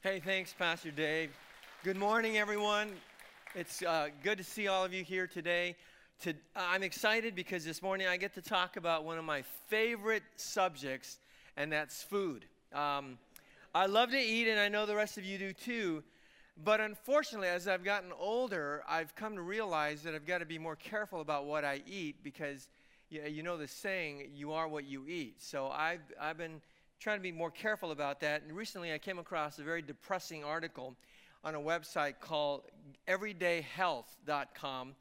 [0.00, 1.36] Hey, thanks, Pastor Dave.
[1.82, 2.92] Good morning, everyone.
[3.56, 5.74] It's uh, good to see all of you here today.
[6.22, 10.22] To, I'm excited because this morning I get to talk about one of my favorite
[10.36, 11.18] subjects,
[11.56, 12.44] and that's food.
[12.72, 13.18] Um,
[13.74, 16.04] I love to eat, and I know the rest of you do too.
[16.62, 20.58] But unfortunately, as I've gotten older, I've come to realize that I've got to be
[20.58, 22.68] more careful about what I eat because
[23.10, 25.42] you know, you know the saying, you are what you eat.
[25.42, 26.60] So I've, I've been
[27.00, 28.42] trying to be more careful about that.
[28.42, 30.96] And recently I came across a very depressing article
[31.44, 32.62] on a website called
[33.06, 34.94] everydayhealth.com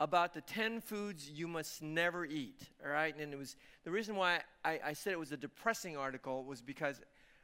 [0.00, 2.68] about the 10 foods you must never eat.
[2.84, 3.14] All right.
[3.18, 6.60] And it was the reason why I, I said it was a depressing article was
[6.60, 7.00] because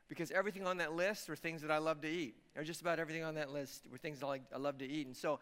[0.09, 2.35] because everything on that list were things that I love to eat.
[2.57, 5.07] Or just about everything on that list were things I, love to eat.
[5.07, 5.39] And so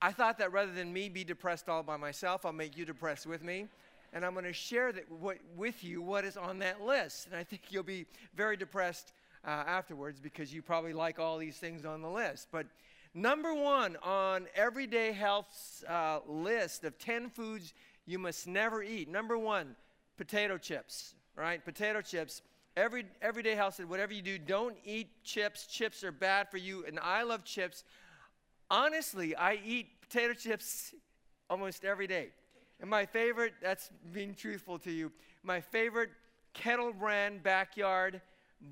[0.00, 3.28] I thought that rather than me be depressed all by myself, I'll make you depressed
[3.28, 3.68] with me
[4.12, 7.26] and I'm going to share that what, with you what is on that list.
[7.26, 9.12] And I think you'll be very depressed
[9.44, 12.48] uh, afterwards because you probably like all these things on the list.
[12.52, 12.66] But
[13.14, 17.72] number one on Everyday Health's uh, list of 10 foods
[18.06, 19.76] you must never eat, number one,
[20.16, 21.64] potato chips, right?
[21.64, 22.42] Potato chips.
[22.76, 25.66] Every, everyday health said, whatever you do, don't eat chips.
[25.66, 26.84] Chips are bad for you.
[26.86, 27.84] And I love chips.
[28.70, 30.94] Honestly, I eat potato chips
[31.50, 32.30] almost every day.
[32.82, 35.10] And my favorite, that's being truthful to you,
[35.42, 36.10] my favorite
[36.52, 38.20] kettle brand backyard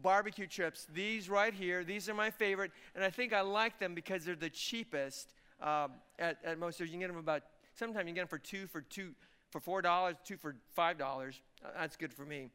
[0.03, 2.73] barbecue chips, these right here, these are my favorite.
[2.95, 6.81] And I think I like them because they're the cheapest um, at, at most.
[6.81, 7.43] You can get them about,
[7.75, 9.13] sometimes you can get them for two, for two,
[9.51, 11.41] for four dollars, two for five dollars.
[11.65, 12.51] Uh, that's good for me.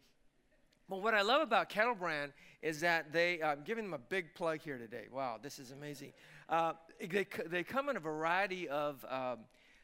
[0.88, 4.36] But what I love about Kettle Brand is that they, I'm giving them a big
[4.36, 5.06] plug here today.
[5.11, 6.14] Wow, this is amazing.
[6.48, 9.39] Uh, they, they come in a variety of um,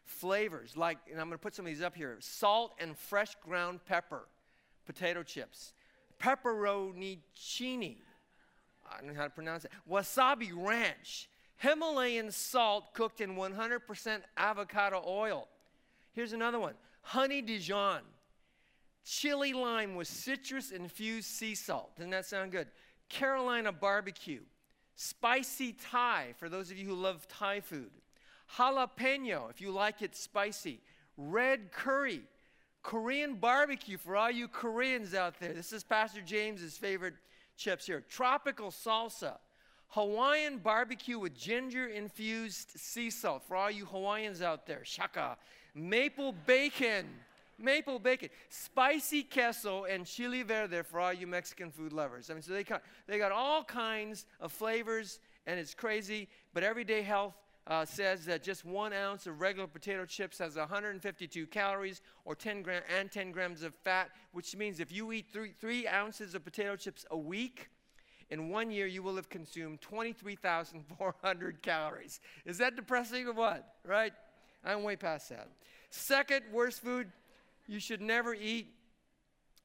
[0.05, 3.35] flavors, like, and I'm going to put some of these up here salt and fresh
[3.43, 4.27] ground pepper,
[4.85, 5.73] potato chips,
[6.19, 7.97] pepperoncini,
[8.89, 15.03] I don't know how to pronounce it, wasabi ranch, Himalayan salt cooked in 100% avocado
[15.05, 15.47] oil.
[16.13, 18.01] Here's another one honey Dijon,
[19.05, 21.95] chili lime with citrus infused sea salt.
[21.95, 22.67] Doesn't that sound good?
[23.09, 24.41] Carolina barbecue,
[24.95, 27.91] spicy Thai for those of you who love Thai food,
[28.57, 30.79] jalapeno if you like it spicy,
[31.17, 32.21] red curry,
[32.83, 35.53] Korean barbecue for all you Koreans out there.
[35.53, 37.13] This is Pastor James's favorite
[37.55, 38.03] chips here.
[38.09, 39.37] Tropical salsa,
[39.89, 44.83] Hawaiian barbecue with ginger infused sea salt for all you Hawaiians out there.
[44.83, 45.37] Shaka.
[45.75, 47.07] Maple bacon.
[47.59, 52.31] Maple bacon, spicy queso, and chili verde for all you Mexican food lovers.
[52.31, 56.27] I mean, so they got, they got all kinds of flavors, and it's crazy.
[56.55, 57.35] But everyday health
[57.67, 62.63] uh, says that just one ounce of regular potato chips has 152 calories or 10
[62.63, 66.43] gram and 10 grams of fat, which means if you eat three, three ounces of
[66.43, 67.69] potato chips a week,
[68.29, 72.19] in one year you will have consumed 23,400 calories.
[72.45, 73.75] Is that depressing or what?
[73.85, 74.13] Right?
[74.63, 75.49] I'm way past that.
[75.89, 77.11] Second worst food
[77.67, 78.73] you should never eat,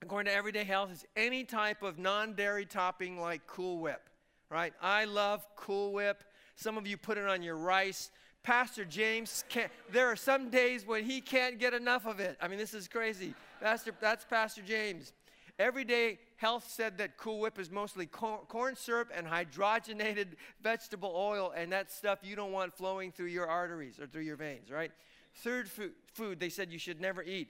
[0.02, 4.02] according to Everyday Health, is any type of non dairy topping like Cool Whip.
[4.50, 4.74] Right?
[4.82, 6.22] I love Cool Whip.
[6.56, 8.10] Some of you put it on your rice.
[8.42, 12.36] Pastor James can't, there are some days when he can't get enough of it.
[12.40, 13.34] I mean, this is crazy.
[13.60, 15.12] Pastor, that's Pastor James.
[15.58, 21.72] Everyday Health said that Cool Whip is mostly corn syrup and hydrogenated vegetable oil, and
[21.72, 24.92] that stuff you don't want flowing through your arteries or through your veins, right?
[25.36, 27.48] Third food, food they said you should never eat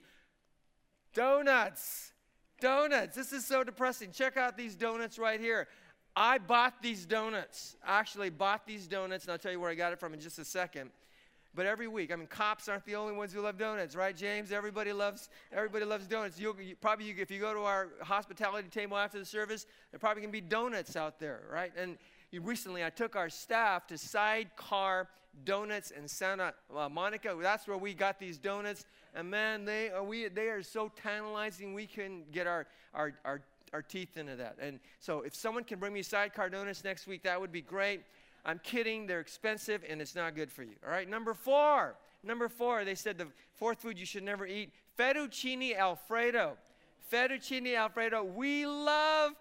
[1.13, 2.13] donuts.
[2.61, 3.15] Donuts.
[3.15, 4.11] This is so depressing.
[4.11, 5.67] Check out these donuts right here.
[6.19, 7.77] I bought these donuts.
[7.85, 10.19] I actually bought these donuts, and I'll tell you where I got it from in
[10.19, 10.89] just a second.
[11.53, 14.51] But every week, I mean, cops aren't the only ones who love donuts, right, James?
[14.51, 16.39] Everybody loves everybody loves donuts.
[16.39, 19.99] You'll, you, probably, you, if you go to our hospitality table after the service, there
[19.99, 21.71] probably can be donuts out there, right?
[21.77, 21.99] And
[22.31, 25.09] you, recently, I took our staff to Sidecar
[25.45, 27.37] Donuts in Santa uh, Monica.
[27.39, 31.75] That's where we got these donuts, and man, they are we they are so tantalizing.
[31.75, 33.41] We can get our our our
[33.77, 34.57] our teeth into that.
[34.59, 38.01] And so if someone can bring me sidecar donuts next week, that would be great.
[38.43, 39.05] I'm kidding.
[39.05, 40.73] They're expensive and it's not good for you.
[40.83, 41.07] All right.
[41.07, 41.95] Number four.
[42.23, 46.57] Number four, they said the fourth food you should never eat fettuccine alfredo.
[47.13, 48.23] Fettuccine alfredo.
[48.23, 49.33] We love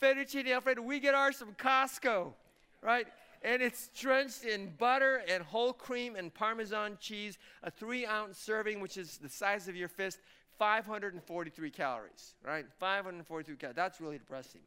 [0.00, 0.80] fettuccine alfredo.
[0.80, 2.32] We get ours from Costco,
[2.80, 3.08] right?
[3.42, 8.78] And it's drenched in butter and whole cream and Parmesan cheese, a three ounce serving,
[8.78, 10.20] which is the size of your fist,
[10.58, 12.66] 543 calories, right?
[12.78, 13.76] 543 calories.
[13.76, 14.60] That's really depressing.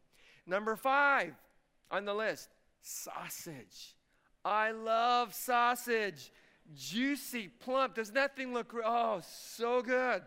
[0.45, 1.34] Number five
[1.92, 2.50] on the list
[2.81, 3.95] sausage.
[4.44, 6.31] I love sausage.
[6.75, 7.95] Juicy, plump.
[7.95, 10.22] Does that thing look, oh, so good.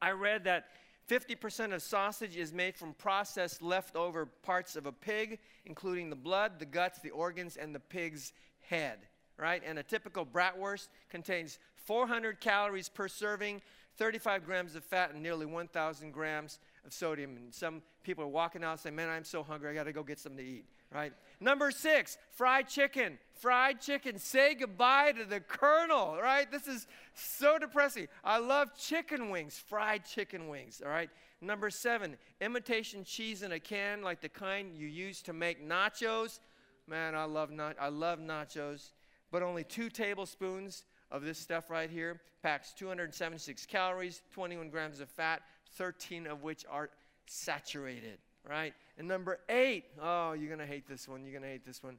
[0.00, 0.66] I read that
[1.08, 6.58] 50% of sausage is made from processed leftover parts of a pig, including the blood,
[6.58, 8.98] the guts, the organs, and the pig's head.
[9.36, 9.62] Right?
[9.66, 13.62] And a typical bratwurst contains 400 calories per serving,
[13.98, 17.36] 35 grams of fat, and nearly 1,000 grams of sodium.
[17.36, 20.02] And some people are walking out saying, Man, I'm so hungry, I got to go
[20.02, 20.64] get something to eat.
[20.92, 21.12] Right?
[21.40, 23.18] Number six, fried chicken.
[23.34, 24.18] Fried chicken.
[24.18, 26.50] Say goodbye to the Colonel, right?
[26.50, 28.08] This is so depressing.
[28.22, 31.08] I love chicken wings, fried chicken wings, all right?
[31.40, 36.40] Number seven, imitation cheese in a can, like the kind you use to make nachos.
[36.86, 38.90] Man, I love, na- I love nachos.
[39.30, 45.08] But only two tablespoons of this stuff right here packs 276 calories, 21 grams of
[45.08, 45.42] fat,
[45.74, 46.90] 13 of which are
[47.26, 48.18] saturated,
[48.48, 48.74] right?
[48.98, 51.22] And number eight, oh, you're going to hate this one.
[51.22, 51.98] You're going to hate this one.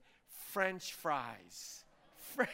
[0.52, 1.86] French fries.
[2.36, 2.50] French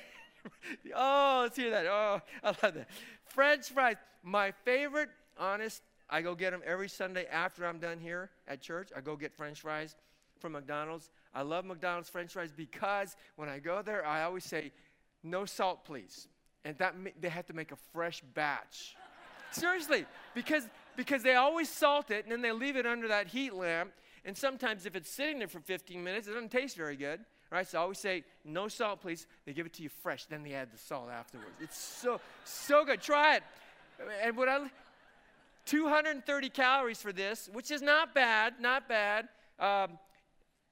[0.95, 1.85] oh, let's hear that.
[1.85, 2.87] Oh, I love that.
[3.25, 3.95] French fries.
[4.23, 8.89] My favorite, honest, I go get them every Sunday after I'm done here at church.
[8.95, 9.95] I go get French fries
[10.39, 11.09] from McDonald's.
[11.33, 14.71] I love McDonald's French fries because when I go there, I always say,
[15.23, 16.27] no salt, please.
[16.65, 18.95] And that they have to make a fresh batch.
[19.51, 20.63] Seriously, because,
[20.95, 23.91] because they always salt it and then they leave it under that heat lamp.
[24.25, 27.21] And sometimes if it's sitting there for 15 minutes, it doesn't taste very good.
[27.51, 27.67] Right?
[27.67, 29.25] So I always say, no salt, please.
[29.45, 31.55] They give it to you fresh, then they add the salt afterwards.
[31.59, 33.01] It's so, so good.
[33.01, 33.43] Try it.
[34.23, 34.67] And what I,
[35.65, 39.29] 230 calories for this, which is not bad, not bad.
[39.59, 39.97] Um,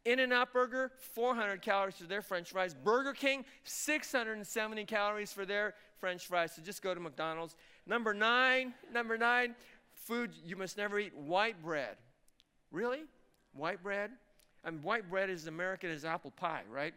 [0.07, 2.73] In-N-Out Burger, 400 calories for their french fries.
[2.73, 6.53] Burger King, 670 calories for their french fries.
[6.55, 7.57] So just go to McDonald's.
[7.85, 9.53] Number nine, number nine,
[9.93, 11.97] food you must never eat white bread.
[12.71, 13.03] Really?
[13.51, 14.11] White bread?
[14.63, 16.93] I mean, white bread is American as apple pie, right?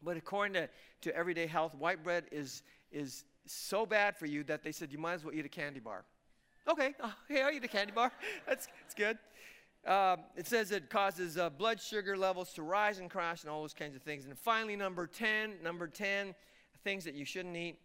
[0.00, 0.68] But according to,
[1.00, 4.98] to Everyday Health, white bread is, is so bad for you that they said you
[4.98, 6.04] might as well eat a candy bar.
[6.68, 8.12] Okay, oh, hey, I'll eat a candy bar.
[8.46, 9.18] that's, that's good.
[9.84, 13.62] Um, it says it causes uh, blood sugar levels to rise and crash and all
[13.62, 14.26] those kinds of things.
[14.26, 16.34] And finally, number 10, number 10,
[16.84, 17.78] things that you shouldn't eat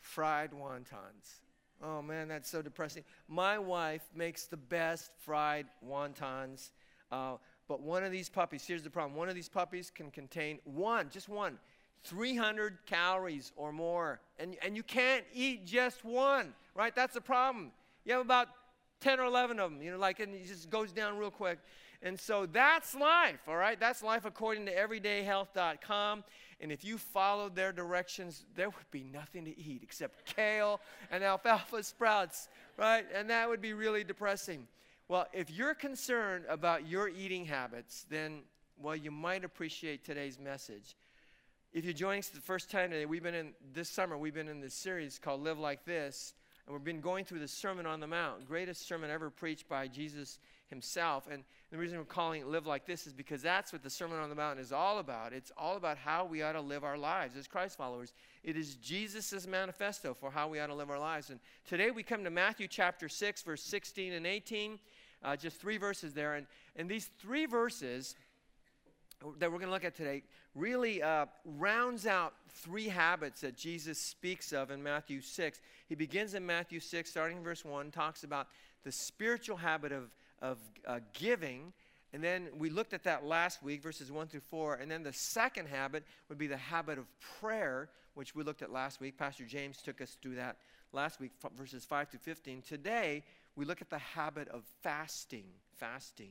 [0.00, 1.40] fried wontons.
[1.82, 3.04] Oh man, that's so depressing.
[3.28, 6.70] My wife makes the best fried wontons.
[7.10, 7.36] Uh,
[7.68, 11.08] but one of these puppies, here's the problem one of these puppies can contain one,
[11.10, 11.58] just one,
[12.04, 14.20] 300 calories or more.
[14.38, 16.94] And, and you can't eat just one, right?
[16.94, 17.72] That's the problem.
[18.04, 18.48] You have about
[19.00, 21.58] 10 or 11 of them, you know, like, and it just goes down real quick.
[22.02, 23.78] And so that's life, all right?
[23.78, 26.24] That's life according to everydayhealth.com.
[26.60, 30.80] And if you followed their directions, there would be nothing to eat except kale
[31.10, 33.04] and alfalfa sprouts, right?
[33.14, 34.66] And that would be really depressing.
[35.08, 38.42] Well, if you're concerned about your eating habits, then,
[38.80, 40.96] well, you might appreciate today's message.
[41.72, 44.34] If you're joining us for the first time today, we've been in this summer, we've
[44.34, 46.34] been in this series called Live Like This,
[46.68, 49.88] and we've been going through the Sermon on the Mount, greatest sermon ever preached by
[49.88, 50.38] Jesus
[50.68, 51.26] himself.
[51.32, 54.18] And the reason we're calling it Live Like This is because that's what the Sermon
[54.18, 55.32] on the Mount is all about.
[55.32, 58.12] It's all about how we ought to live our lives as Christ followers.
[58.44, 61.30] It is Jesus' manifesto for how we ought to live our lives.
[61.30, 64.78] And today we come to Matthew chapter 6, verse 16 and 18.
[65.24, 66.34] Uh, just three verses there.
[66.34, 68.14] And, and these three verses
[69.38, 70.22] that we're going to look at today
[70.58, 75.60] really uh, rounds out three habits that Jesus speaks of in Matthew 6.
[75.88, 78.48] He begins in Matthew 6, starting in verse 1, talks about
[78.84, 80.10] the spiritual habit of,
[80.42, 81.72] of uh, giving.
[82.12, 84.76] And then we looked at that last week, verses 1 through 4.
[84.76, 87.06] And then the second habit would be the habit of
[87.40, 89.16] prayer, which we looked at last week.
[89.16, 90.56] Pastor James took us through that
[90.92, 92.62] last week, verses 5 through 15.
[92.62, 93.22] Today,
[93.56, 95.44] we look at the habit of fasting,
[95.76, 96.30] fasting,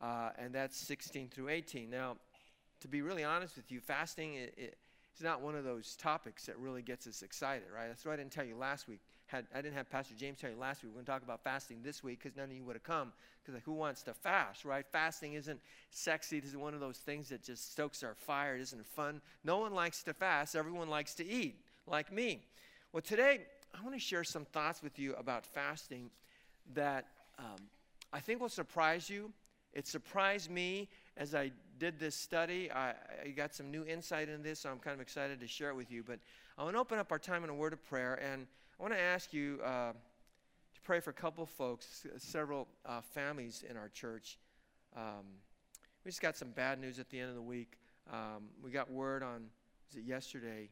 [0.00, 1.90] uh, and that's 16 through 18.
[1.90, 2.16] Now,
[2.82, 4.76] to be really honest with you, fasting it, it,
[5.12, 7.88] it's not one of those topics that really gets us excited, right?
[7.88, 9.00] That's why I didn't tell you last week.
[9.26, 10.90] Had, I didn't have Pastor James tell you last week.
[10.92, 13.12] We're going to talk about fasting this week because none of you would have come.
[13.40, 14.84] Because like, who wants to fast, right?
[14.86, 15.60] Fasting isn't
[15.90, 16.40] sexy.
[16.40, 18.56] This is one of those things that just stokes our fire.
[18.56, 19.20] It isn't fun.
[19.44, 20.56] No one likes to fast.
[20.56, 22.42] Everyone likes to eat, like me.
[22.92, 23.40] Well, today
[23.78, 26.10] I want to share some thoughts with you about fasting
[26.74, 27.06] that
[27.38, 27.68] um,
[28.12, 29.32] I think will surprise you.
[29.72, 32.70] It surprised me as I did this study.
[32.70, 35.70] I, I, got some new insight into this, so I'm kind of excited to share
[35.70, 36.04] it with you.
[36.04, 36.20] But
[36.56, 38.46] I want to open up our time in a word of prayer, and
[38.78, 43.64] I want to ask you uh, to pray for a couple folks, several uh, families
[43.68, 44.38] in our church.
[44.96, 45.24] Um,
[46.04, 47.78] we just got some bad news at the end of the week.
[48.12, 49.46] Um, we got word on,
[49.88, 50.68] was it yesterday,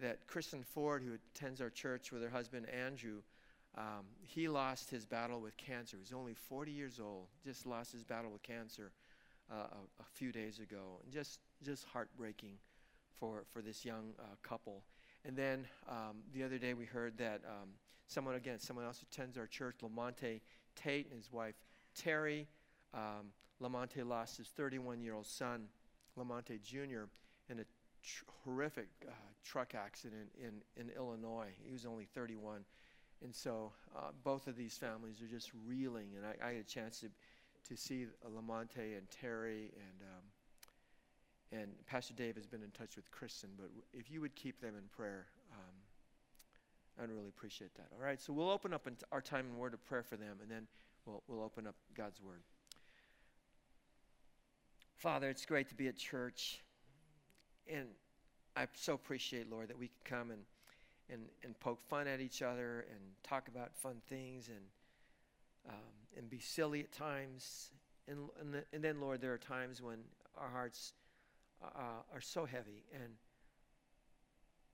[0.00, 3.20] that Kristen Ford, who attends our church with her husband Andrew,
[3.76, 5.98] um, he lost his battle with cancer.
[5.98, 8.92] He was only 40 years old, just lost his battle with cancer
[9.50, 11.00] uh, a, a, few days ago.
[11.04, 12.54] And just, just heartbreaking
[13.14, 14.82] for, for this young uh, couple.
[15.24, 17.70] And then um, the other day we heard that um,
[18.06, 20.40] someone, again, someone else who attends our church, Lamonte
[20.74, 21.54] Tate and his wife
[21.94, 22.46] Terry.
[22.94, 25.64] Um, Lamonte lost his 31 year old son,
[26.18, 27.04] Lamonte Jr.,
[27.48, 27.64] in a
[28.02, 29.10] tr- horrific uh,
[29.44, 31.48] truck accident in, in Illinois.
[31.64, 32.64] He was only 31.
[33.24, 36.08] And so uh, both of these families are just reeling.
[36.16, 37.06] And I, I had a chance to,
[37.68, 40.02] to see Lamonte and Terry and.
[40.02, 40.22] Um,
[41.52, 44.74] and Pastor Dave has been in touch with Kristen, but if you would keep them
[44.76, 47.86] in prayer, um, I'd really appreciate that.
[47.96, 50.50] All right, so we'll open up our time in word of prayer for them, and
[50.50, 50.66] then
[51.04, 52.42] we'll, we'll open up God's word.
[54.96, 56.62] Father, it's great to be at church.
[57.72, 57.86] And
[58.56, 60.40] I so appreciate, Lord, that we can come and,
[61.10, 64.64] and, and poke fun at each other and talk about fun things and,
[65.68, 65.74] um,
[66.16, 67.70] and be silly at times.
[68.08, 69.98] And, and, the, and, then, Lord, there are times when
[70.38, 70.92] our hearts
[71.62, 72.84] uh, are so heavy.
[72.94, 73.14] And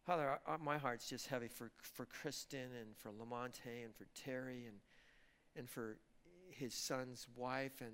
[0.05, 4.67] Father, our, my heart's just heavy for, for Kristen and for Lamonte and for Terry
[4.67, 4.77] and,
[5.57, 5.97] and for
[6.51, 7.81] his son's wife.
[7.81, 7.93] And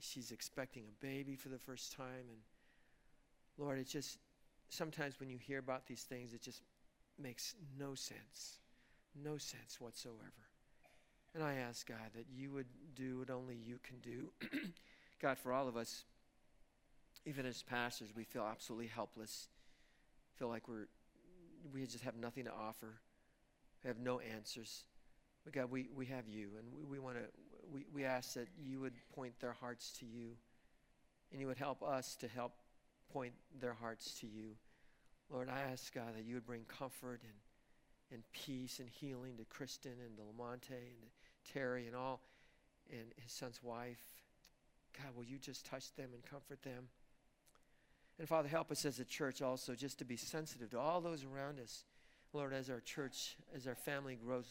[0.00, 2.26] she's expecting a baby for the first time.
[2.28, 2.38] And
[3.56, 4.18] Lord, it just,
[4.68, 6.62] sometimes when you hear about these things, it just
[7.18, 8.58] makes no sense.
[9.14, 10.43] No sense whatsoever.
[11.34, 14.30] And I ask, God, that you would do what only you can do.
[15.20, 16.04] God, for all of us,
[17.26, 19.48] even as pastors, we feel absolutely helpless.
[20.36, 20.86] Feel like we're
[21.72, 23.00] we just have nothing to offer.
[23.82, 24.84] We have no answers.
[25.44, 27.24] But God, we, we have you, and we, we want to
[27.72, 30.30] we, we ask that you would point their hearts to you,
[31.32, 32.52] and you would help us to help
[33.12, 34.50] point their hearts to you.
[35.30, 37.32] Lord, I ask God that you would bring comfort and,
[38.12, 42.20] and peace and healing to Kristen and to Lamonte and to Terry and all
[42.90, 44.00] and his son's wife.
[44.96, 46.88] God, will you just touch them and comfort them?
[48.18, 51.24] And Father, help us as a church also just to be sensitive to all those
[51.24, 51.84] around us.
[52.32, 54.46] Lord, as our church, as our family grows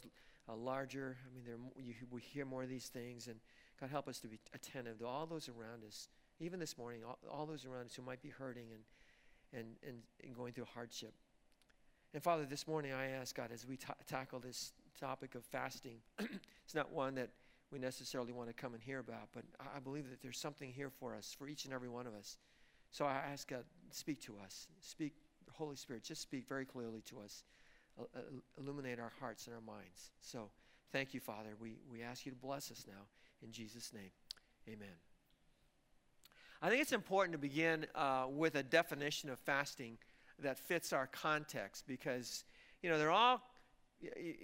[0.50, 3.28] uh, larger, I mean, there, you, we hear more of these things.
[3.28, 3.38] And
[3.80, 6.10] God, help us to be attentive to all those around us,
[6.40, 9.98] even this morning, all, all those around us who might be hurting and, and, and,
[10.24, 11.14] and going through hardship.
[12.14, 15.98] And Father, this morning I ask, God, as we ta- tackle this topic of fasting,
[16.74, 17.30] it's not one that
[17.72, 20.90] we necessarily want to come and hear about, but I believe that there's something here
[20.90, 22.38] for us, for each and every one of us.
[22.90, 24.68] So I ask God, speak to us.
[24.80, 25.14] Speak,
[25.52, 27.44] Holy Spirit, just speak very clearly to us.
[28.60, 30.10] Illuminate our hearts and our minds.
[30.20, 30.50] So
[30.92, 31.52] thank you, Father.
[31.60, 33.04] We, we ask you to bless us now.
[33.44, 34.10] In Jesus' name,
[34.68, 34.96] amen.
[36.60, 40.00] I think it's important to begin uh, with a definition of fasting
[40.40, 42.46] that fits our context because,
[42.82, 43.44] you know, there are all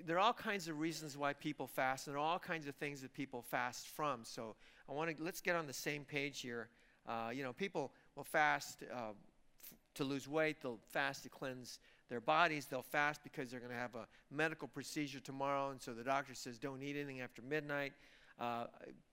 [0.06, 3.13] there are all kinds of reasons why people fast, and all kinds of things that
[3.13, 4.22] people fast from.
[4.24, 4.56] So
[4.89, 6.70] I want to let's get on the same page here.
[7.08, 11.79] Uh, you know, people will fast uh, f- to lose weight, they'll fast to cleanse
[12.10, 15.94] their bodies, they'll fast because they're going to have a medical procedure tomorrow, and so
[15.94, 17.94] the doctor says don't eat anything after midnight.
[18.39, 18.65] Uh,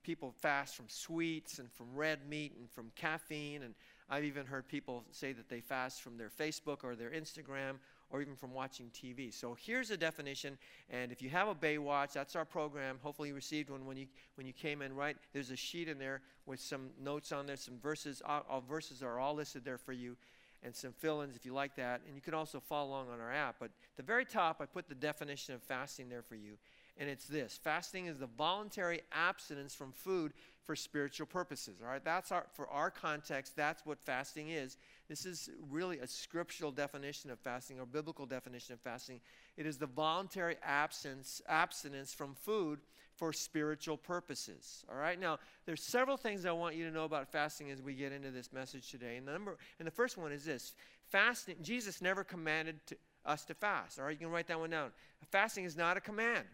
[0.05, 3.75] people fast from sweets and from red meat and from caffeine, and
[4.09, 7.79] I've even heard people say that they fast from their Facebook or their Instagram
[8.11, 9.33] or even from watching TV.
[9.33, 10.57] So here's a definition,
[10.91, 12.99] and if you have a Baywatch, that's our program.
[13.03, 15.17] Hopefully you received one when you when you came in, right?
[15.33, 18.23] There's a sheet in there with some notes on there, some verses.
[18.25, 20.17] All, all verses are all listed there for you,
[20.63, 22.01] and some fill-ins if you like that.
[22.07, 23.57] And you can also follow along on our app.
[23.59, 26.59] But the very top, I put the definition of fasting there for you,
[26.99, 30.33] and it's this: fasting is the voluntary abstinence from food
[30.67, 31.77] for spiritual purposes.
[31.81, 33.57] All right, that's our for our context.
[33.57, 34.77] That's what fasting is.
[35.09, 39.21] This is really a scriptural definition of fasting or biblical definition of fasting.
[39.57, 42.81] It is the voluntary absence, abstinence from food
[43.15, 44.85] for spiritual purposes.
[44.91, 45.19] All right.
[45.19, 48.31] Now, there's several things I want you to know about fasting as we get into
[48.31, 49.17] this message today.
[49.17, 50.75] And the number, and the first one is this:
[51.09, 51.57] fasting.
[51.63, 53.99] Jesus never commanded to, us to fast.
[53.99, 54.91] All right, you can write that one down.
[55.31, 56.45] Fasting is not a command.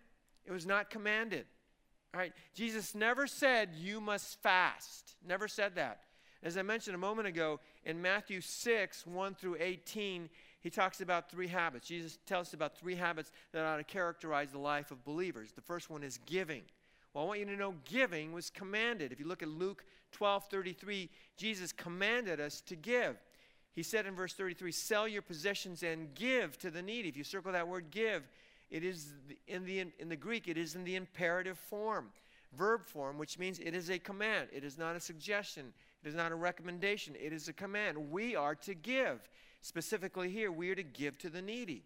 [0.45, 1.47] It was not commanded.
[2.55, 5.15] Jesus never said you must fast.
[5.27, 6.01] Never said that.
[6.43, 10.29] As I mentioned a moment ago, in Matthew 6, 1 through 18,
[10.61, 11.89] he talks about three habits.
[11.89, 15.53] Jesus tells us about three habits that ought to characterize the life of believers.
[15.53, 16.63] The first one is giving.
[17.15, 19.13] Well, I want you to know giving was commanded.
[19.13, 23.17] If you look at Luke 12 33, Jesus commanded us to give.
[23.75, 27.09] He said in verse 33, sell your possessions and give to the needy.
[27.09, 28.29] If you circle that word give,
[28.73, 29.13] it is
[29.47, 32.09] in the, in the Greek, it is in the imperative form,
[32.57, 34.49] verb form, which means it is a command.
[34.51, 35.75] It is not a suggestion.
[36.03, 38.11] It is not a recommendation, it is a command.
[38.11, 39.21] We are to give.
[39.61, 41.85] Specifically, here, we are to give to the needy.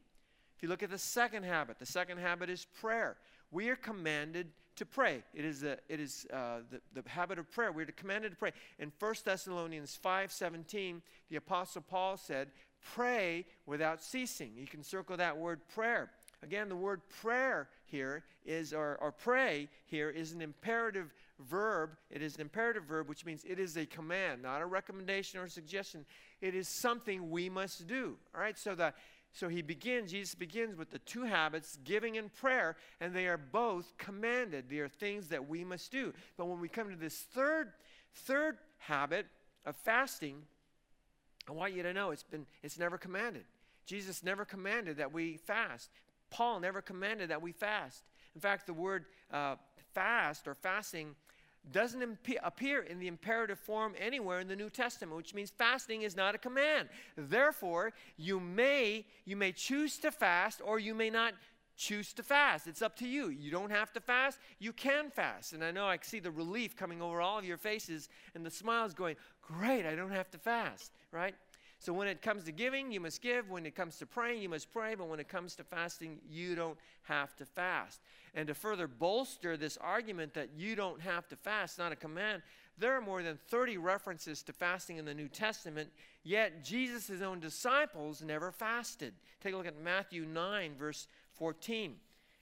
[0.57, 3.17] If you look at the second habit, the second habit is prayer.
[3.51, 5.23] We are commanded to pray.
[5.35, 7.73] It is, a, it is uh, the, the habit of prayer.
[7.73, 8.53] We're commanded to pray.
[8.79, 12.49] In 1 Thessalonians 5.17, the Apostle Paul said,
[12.95, 14.53] pray without ceasing.
[14.57, 16.11] You can circle that word prayer.
[16.43, 21.97] Again, the word prayer here is, or, or pray here is an imperative verb.
[22.11, 25.45] It is an imperative verb, which means it is a command, not a recommendation or
[25.45, 26.05] a suggestion.
[26.41, 28.17] It is something we must do.
[28.35, 28.93] All right, so the
[29.37, 33.37] so he begins, Jesus begins with the two habits, giving and prayer, and they are
[33.37, 34.71] both commanded.
[34.71, 36.15] They are things that we must do.
[36.39, 37.73] But when we come to this third,
[38.15, 39.27] third habit
[39.67, 40.37] of fasting,
[41.47, 43.45] I want you to know it's been it's never commanded.
[43.85, 45.91] Jesus never commanded that we fast.
[46.31, 48.05] Paul never commanded that we fast.
[48.35, 49.57] In fact, the word uh,
[49.95, 51.15] fast or fasting
[51.73, 56.03] doesn't imp- appear in the imperative form anywhere in the New Testament, which means fasting
[56.03, 56.89] is not a command.
[57.17, 61.35] Therefore, you may you may choose to fast or you may not
[61.77, 62.67] choose to fast.
[62.67, 63.29] It's up to you.
[63.29, 64.39] You don't have to fast.
[64.59, 65.53] You can fast.
[65.53, 68.51] And I know I see the relief coming over all of your faces and the
[68.51, 71.35] smiles going, "Great, I don't have to fast." Right?
[71.79, 73.51] So when it comes to giving, you must give.
[73.51, 74.95] When it comes to praying, you must pray.
[74.95, 78.01] But when it comes to fasting, you don't have to fast.
[78.35, 82.43] And to further bolster this argument that you don't have to fast, not a command,
[82.79, 85.91] there are more than 30 references to fasting in the New Testament,
[86.25, 89.15] yet Jesus' own disciples never fasted.
[89.43, 91.95] Take a look at Matthew 9, verse 14.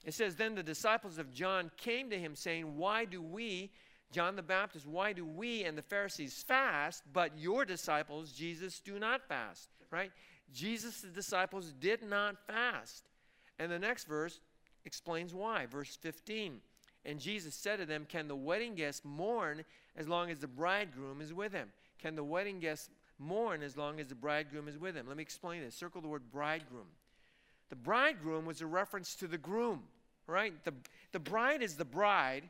[0.05, 3.71] It says, Then the disciples of John came to him, saying, Why do we,
[4.15, 9.01] John the Baptist, why do we and the Pharisees fast, but your disciples, Jesus, do
[9.01, 9.69] not fast?
[9.91, 10.13] Right?
[10.53, 13.05] Jesus' disciples did not fast.
[13.59, 14.41] And the next verse,
[14.85, 15.67] explains why.
[15.67, 16.61] Verse 15
[17.05, 19.65] And Jesus said to them, Can the wedding guests mourn
[19.97, 21.73] as long as the bridegroom is with him?
[22.01, 25.07] Can the wedding guests mourn as long as the bridegroom is with him?
[25.09, 25.75] Let me explain this.
[25.75, 26.87] Circle the word bridegroom.
[27.71, 29.83] The bridegroom was a reference to the groom,
[30.27, 30.53] right?
[30.65, 30.75] The,
[31.13, 32.45] the bride is the bride,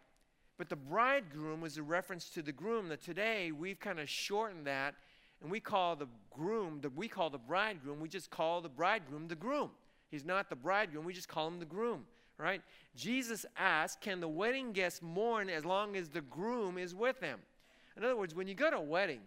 [0.59, 2.89] but the bridegroom was a reference to the groom.
[2.89, 4.95] That today we've kind of shortened that
[5.43, 9.29] and we call the groom, the, we call the bridegroom, we just call the bridegroom
[9.29, 9.71] the groom.
[10.11, 12.05] He's not the bridegroom, we just call him the groom
[12.39, 12.63] right?
[12.97, 17.41] Jesus asked, Can the wedding guests mourn as long as the groom is with them?
[17.97, 19.21] In other words, when you go to a wedding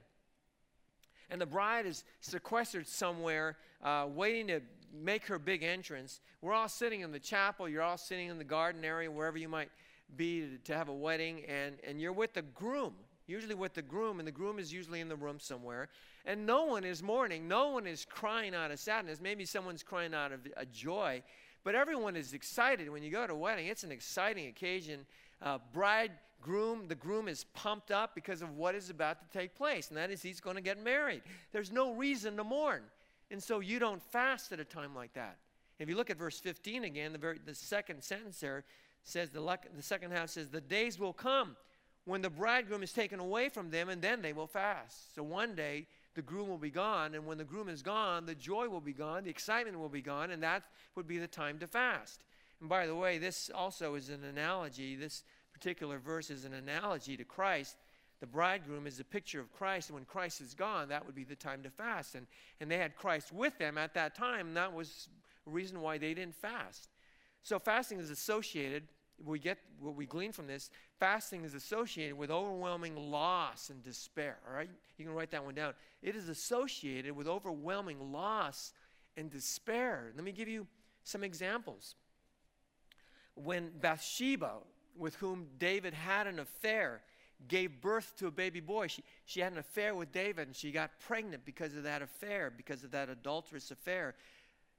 [1.30, 4.62] and the bride is sequestered somewhere uh, waiting to
[4.94, 8.44] make her big entrance, we're all sitting in the chapel, you're all sitting in the
[8.44, 9.70] garden area, wherever you might
[10.16, 12.94] be to, have a wedding, and, and you're with the groom
[13.28, 15.90] usually with the groom, and the groom is usually in the room somewhere.
[16.26, 17.48] And no one is mourning.
[17.48, 19.20] No one is crying out of sadness.
[19.22, 21.22] Maybe someone's crying out of a joy.
[21.64, 23.68] But everyone is excited when you go to a wedding.
[23.68, 25.06] It's an exciting occasion.
[25.42, 29.56] Uh, bride, groom, the groom is pumped up because of what is about to take
[29.56, 31.22] place, and that is he's going to get married.
[31.52, 32.84] There's no reason to mourn.
[33.30, 35.38] And so you don't fast at a time like that.
[35.80, 38.64] If you look at verse 15 again, the, very, the second sentence there
[39.08, 39.42] says, the,
[39.76, 41.56] the second half says, The days will come
[42.06, 45.16] when the bridegroom is taken away from them, and then they will fast.
[45.16, 47.14] So one day, the groom will be gone.
[47.14, 50.02] And when the groom is gone, the joy will be gone, the excitement will be
[50.02, 50.64] gone, and that
[50.96, 52.24] would be the time to fast.
[52.60, 54.96] And by the way, this also is an analogy.
[54.96, 57.78] This particular verse is an analogy to Christ.
[58.20, 61.24] The bridegroom is a picture of Christ, and when Christ is gone, that would be
[61.24, 62.16] the time to fast.
[62.16, 62.26] And,
[62.60, 65.10] and they had Christ with them at that time, and that was
[65.46, 66.90] a reason why they didn't fast.
[67.44, 68.88] So fasting is associated
[69.26, 74.38] we get what we glean from this fasting is associated with overwhelming loss and despair
[74.48, 74.70] all right?
[74.98, 75.74] You can write that one down.
[76.02, 78.74] It is associated with overwhelming loss
[79.16, 80.12] and despair.
[80.16, 80.68] Let me give you
[81.04, 81.96] some examples.
[83.36, 84.54] When bathsheba
[84.98, 87.02] with whom david had an affair
[87.48, 90.72] gave birth to a baby boy she, she had an affair with david and she
[90.72, 94.16] got pregnant because of that affair because of that adulterous affair.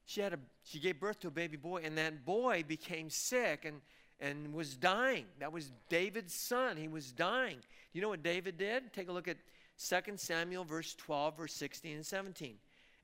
[0.06, 3.64] She had a she gave birth to a baby boy and that boy became sick
[3.64, 3.80] and
[4.20, 5.26] and was dying.
[5.40, 6.76] That was David's son.
[6.76, 7.58] He was dying.
[7.92, 8.92] You know what David did?
[8.92, 9.36] Take a look at
[9.78, 12.54] 2 Samuel, verse 12, verse 16 and 17.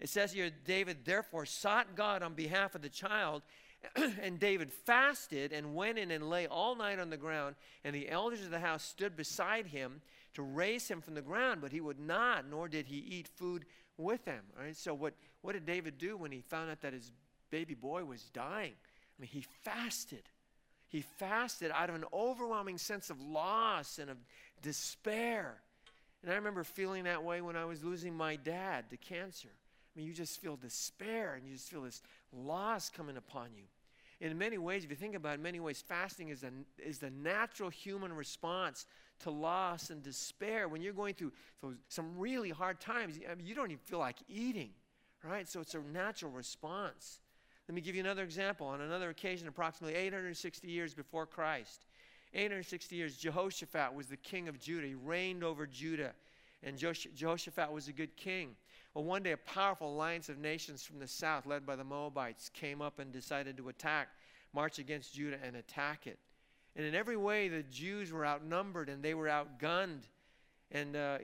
[0.01, 3.43] It says here, David therefore sought God on behalf of the child,
[4.23, 8.11] and David fasted and went in and lay all night on the ground, and the
[8.11, 10.01] elders of the house stood beside him
[10.35, 13.65] to raise him from the ground, but he would not, nor did he eat food
[13.97, 14.43] with them.
[14.59, 17.13] All right, so what, what did David do when he found out that his
[17.51, 18.73] baby boy was dying?
[18.73, 20.23] I mean, he fasted.
[20.95, 24.17] He fasted out of an overwhelming sense of loss and of
[24.63, 25.57] despair.
[26.23, 29.49] And I remember feeling that way when I was losing my dad to cancer.
[29.49, 32.01] I mean, you just feel despair and you just feel this
[32.33, 33.65] loss coming upon you.
[34.21, 36.99] In many ways, if you think about it, in many ways, fasting is, a, is
[36.99, 38.87] the natural human response
[39.25, 40.69] to loss and despair.
[40.69, 43.99] When you're going through those, some really hard times, I mean, you don't even feel
[43.99, 44.71] like eating,
[45.25, 45.49] right?
[45.49, 47.19] So it's a natural response.
[47.69, 48.67] Let me give you another example.
[48.67, 51.87] On another occasion, approximately 860 years before Christ,
[52.35, 54.87] 860 years, Jehoshaphat was the king of Judah.
[54.87, 56.13] He reigned over Judah,
[56.63, 58.57] and Jehoshaphat was a good king.
[58.93, 62.51] Well, one day, a powerful alliance of nations from the south, led by the Moabites,
[62.53, 64.09] came up and decided to attack
[64.53, 66.19] march against Judah and attack it.
[66.77, 70.03] And in every way, the Jews were outnumbered and they were outgunned.
[70.71, 71.19] And uh,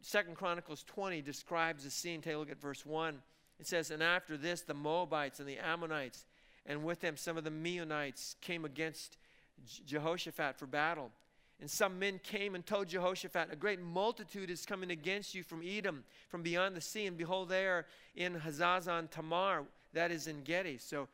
[0.00, 2.20] Second Chronicles 20 describes the scene.
[2.20, 3.20] Take a look at verse 1.
[3.62, 6.26] It says, And after this, the Moabites and the Ammonites,
[6.66, 9.18] and with them some of the Meunites, came against
[9.86, 11.12] Jehoshaphat for battle.
[11.60, 15.62] And some men came and told Jehoshaphat, A great multitude is coming against you from
[15.64, 17.06] Edom, from beyond the sea.
[17.06, 20.78] And behold, they are in Hazazon Tamar, that is Engedi.
[20.78, 21.06] So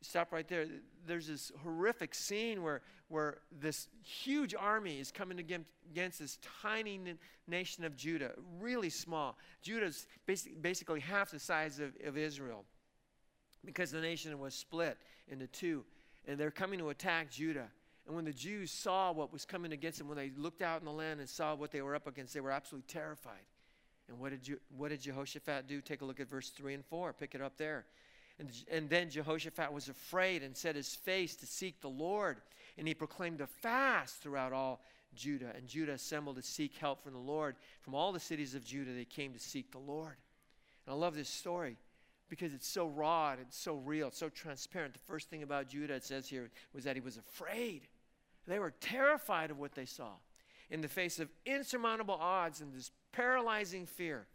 [0.00, 0.66] stop right there.
[1.04, 7.00] There's this horrific scene where, where this huge army is coming against, this tiny
[7.46, 9.38] nation of Judah, really small.
[9.62, 12.64] Judah's basic, basically half the size of, of Israel
[13.64, 15.84] because the nation was split into two.
[16.26, 17.68] And they're coming to attack Judah.
[18.06, 20.84] And when the Jews saw what was coming against them, when they looked out in
[20.84, 23.44] the land and saw what they were up against, they were absolutely terrified.
[24.08, 25.80] And what did, what did Jehoshaphat do?
[25.80, 27.12] Take a look at verse 3 and 4.
[27.12, 27.84] Pick it up there.
[28.38, 32.38] And, and then Jehoshaphat was afraid and set his face to seek the Lord.
[32.76, 34.80] And he proclaimed a fast throughout all
[35.14, 35.52] Judah.
[35.56, 37.56] And Judah assembled to seek help from the Lord.
[37.80, 40.16] From all the cities of Judah, they came to seek the Lord.
[40.86, 41.76] And I love this story
[42.28, 44.92] because it's so raw and it's so real, it's so transparent.
[44.92, 47.88] The first thing about Judah, it says here, was that he was afraid.
[48.46, 50.12] They were terrified of what they saw.
[50.70, 54.26] In the face of insurmountable odds and this paralyzing fear,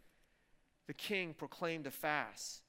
[0.86, 2.63] the king proclaimed a fast.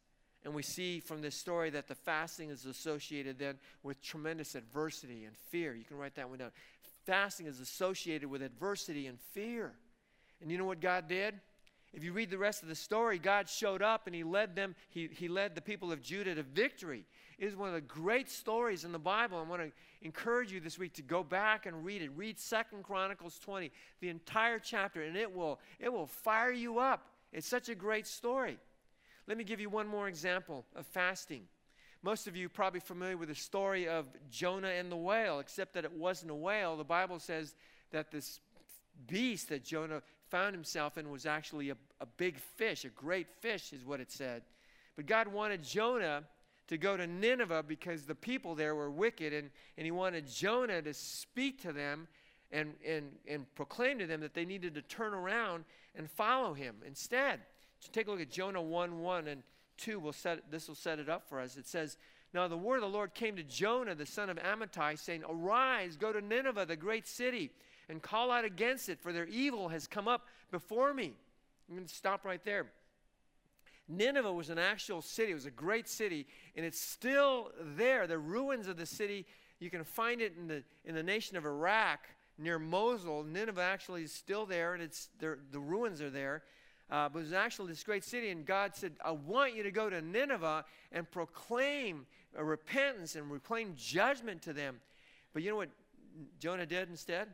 [0.45, 5.25] And we see from this story that the fasting is associated then with tremendous adversity
[5.25, 5.73] and fear.
[5.73, 6.51] You can write that one down.
[7.05, 9.73] Fasting is associated with adversity and fear.
[10.41, 11.33] And you know what God did?
[11.93, 14.75] If you read the rest of the story, God showed up and he led them,
[14.89, 17.05] he, he led the people of Judah to victory.
[17.39, 19.39] It is one of the great stories in the Bible.
[19.39, 19.71] I want to
[20.03, 22.11] encourage you this week to go back and read it.
[22.15, 27.07] Read Second Chronicles 20, the entire chapter, and it will, it will fire you up.
[27.33, 28.59] It's such a great story.
[29.27, 31.43] Let me give you one more example of fasting.
[32.03, 35.85] Most of you probably familiar with the story of Jonah and the whale, except that
[35.85, 36.77] it wasn't a whale.
[36.77, 37.55] The Bible says
[37.91, 38.39] that this
[39.07, 43.73] beast that Jonah found himself in was actually a, a big fish, a great fish,
[43.73, 44.43] is what it said.
[44.95, 46.23] But God wanted Jonah
[46.67, 50.81] to go to Nineveh because the people there were wicked, and, and he wanted Jonah
[50.83, 52.07] to speak to them
[52.51, 56.75] and, and, and proclaim to them that they needed to turn around and follow him
[56.85, 57.39] instead.
[57.85, 59.43] So take a look at Jonah 1 1 and
[59.77, 59.99] 2.
[59.99, 61.55] We'll set, this will set it up for us.
[61.55, 61.97] It says,
[62.33, 65.95] Now the word of the Lord came to Jonah, the son of Amittai, saying, Arise,
[65.95, 67.51] go to Nineveh, the great city,
[67.87, 71.13] and call out against it, for their evil has come up before me.
[71.69, 72.65] I'm going to stop right there.
[73.87, 75.31] Nineveh was an actual city.
[75.31, 78.07] It was a great city, and it's still there.
[78.07, 79.27] The ruins of the city,
[79.59, 81.99] you can find it in the, in the nation of Iraq
[82.39, 83.23] near Mosul.
[83.23, 86.41] Nineveh actually is still there, and it's, the ruins are there.
[86.89, 89.71] Uh, but it was actually this great city, and God said, I want you to
[89.71, 92.05] go to Nineveh and proclaim
[92.37, 94.79] repentance and proclaim judgment to them.
[95.33, 95.69] But you know what
[96.39, 97.27] Jonah did instead?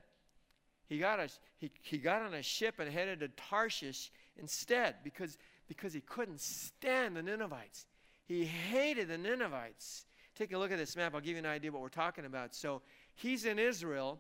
[0.88, 5.38] He got, a, he, he got on a ship and headed to Tarshish instead because
[5.72, 7.86] because he couldn't stand the Ninevites.
[8.26, 10.06] He hated the Ninevites.
[10.36, 11.16] Take a look at this map.
[11.16, 12.54] I'll give you an idea what we're talking about.
[12.54, 12.82] So
[13.16, 14.20] he's in Israel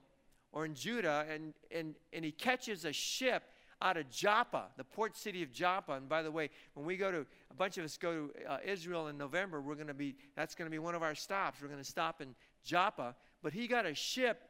[0.54, 3.44] or in Judah, and, and, and he catches a ship
[3.82, 5.94] out of Joppa, the port city of Joppa.
[5.94, 8.58] And by the way, when we go to, a bunch of us go to uh,
[8.66, 11.62] Israel in November, we're going to be, that's going to be one of our stops.
[11.62, 13.16] We're going to stop in Joppa.
[13.42, 14.42] But he got a ship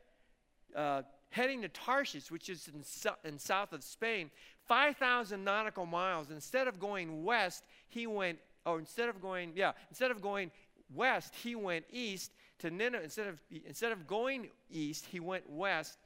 [0.75, 2.83] uh, heading to Tarshish, which is in,
[3.29, 4.29] in south of Spain,
[4.67, 6.29] 5,000 nautical miles.
[6.29, 10.51] Instead of going west, he went, or instead of going, yeah, instead of going
[10.93, 13.03] west, he went east to Nineveh.
[13.03, 15.97] Instead of, instead of going east, he went west.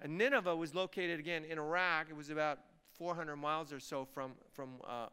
[0.00, 2.08] And Nineveh was located again in Iraq.
[2.10, 2.58] It was about
[2.98, 5.06] 400 miles or so from, from uh,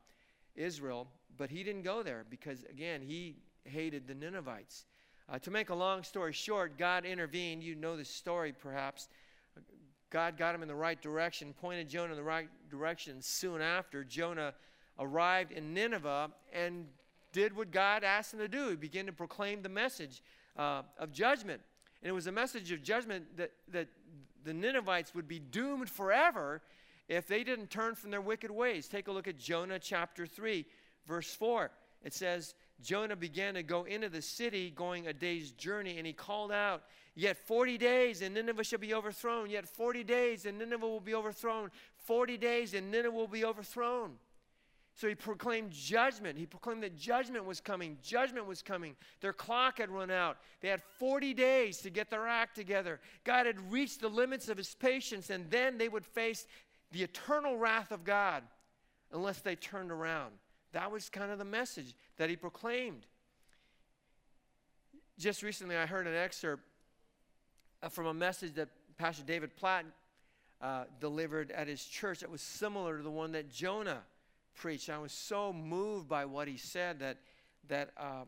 [0.55, 1.07] Israel.
[1.37, 4.85] But he didn't go there because, again, he hated the Ninevites.
[5.29, 7.63] Uh, to make a long story short, God intervened.
[7.63, 9.07] You know the story perhaps.
[10.09, 13.21] God got him in the right direction, pointed Jonah in the right direction.
[13.21, 14.53] Soon after, Jonah
[14.99, 16.85] arrived in Nineveh and
[17.31, 18.69] did what God asked him to do.
[18.69, 20.21] He began to proclaim the message
[20.57, 21.61] uh, of judgment.
[22.01, 23.87] And it was a message of judgment that, that
[24.43, 26.61] the Ninevites would be doomed forever
[27.11, 28.87] if they didn't turn from their wicked ways.
[28.87, 30.65] Take a look at Jonah chapter 3,
[31.07, 31.69] verse 4.
[32.03, 36.13] It says, Jonah began to go into the city, going a day's journey, and he
[36.13, 39.49] called out, Yet 40 days and Nineveh shall be overthrown.
[39.49, 41.69] Yet 40 days and Nineveh will be overthrown.
[42.05, 44.13] 40 days and Nineveh will be overthrown.
[44.95, 46.37] So he proclaimed judgment.
[46.37, 47.97] He proclaimed that judgment was coming.
[48.03, 48.95] Judgment was coming.
[49.21, 50.37] Their clock had run out.
[50.61, 52.99] They had 40 days to get their act together.
[53.23, 56.45] God had reached the limits of his patience, and then they would face
[56.91, 58.43] the eternal wrath of God
[59.11, 60.33] unless they turned around.
[60.73, 63.05] That was kind of the message that he proclaimed.
[65.17, 66.63] just recently, I heard an excerpt
[67.83, 69.85] uh, from a message that Pastor David Platt
[70.61, 74.01] uh, delivered at his church that was similar to the one that Jonah
[74.55, 74.89] preached.
[74.89, 77.17] I was so moved by what he said that,
[77.67, 78.27] that um,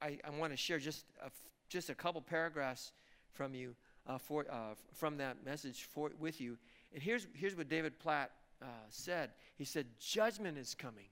[0.00, 1.30] I, I want to share just a,
[1.68, 2.92] just a couple paragraphs
[3.32, 3.74] from you
[4.06, 6.58] uh, for, uh, from that message for, with you.
[6.94, 8.30] And here's, here's what David Platt
[8.62, 9.30] uh, said.
[9.56, 11.06] He said, Judgment is coming.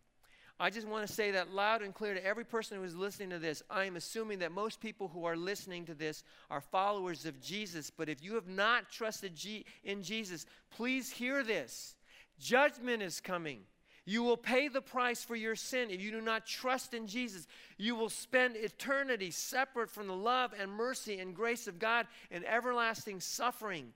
[0.61, 3.31] I just want to say that loud and clear to every person who is listening
[3.31, 3.64] to this.
[3.68, 7.90] I am assuming that most people who are listening to this are followers of Jesus.
[7.90, 11.97] But if you have not trusted G- in Jesus, please hear this.
[12.38, 13.62] Judgment is coming.
[14.05, 17.47] You will pay the price for your sin if you do not trust in Jesus.
[17.77, 22.45] You will spend eternity separate from the love and mercy and grace of God in
[22.45, 23.92] everlasting suffering,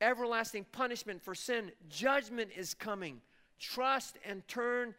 [0.00, 1.72] everlasting punishment for sin.
[1.88, 3.20] Judgment is coming.
[3.58, 4.94] Trust and turn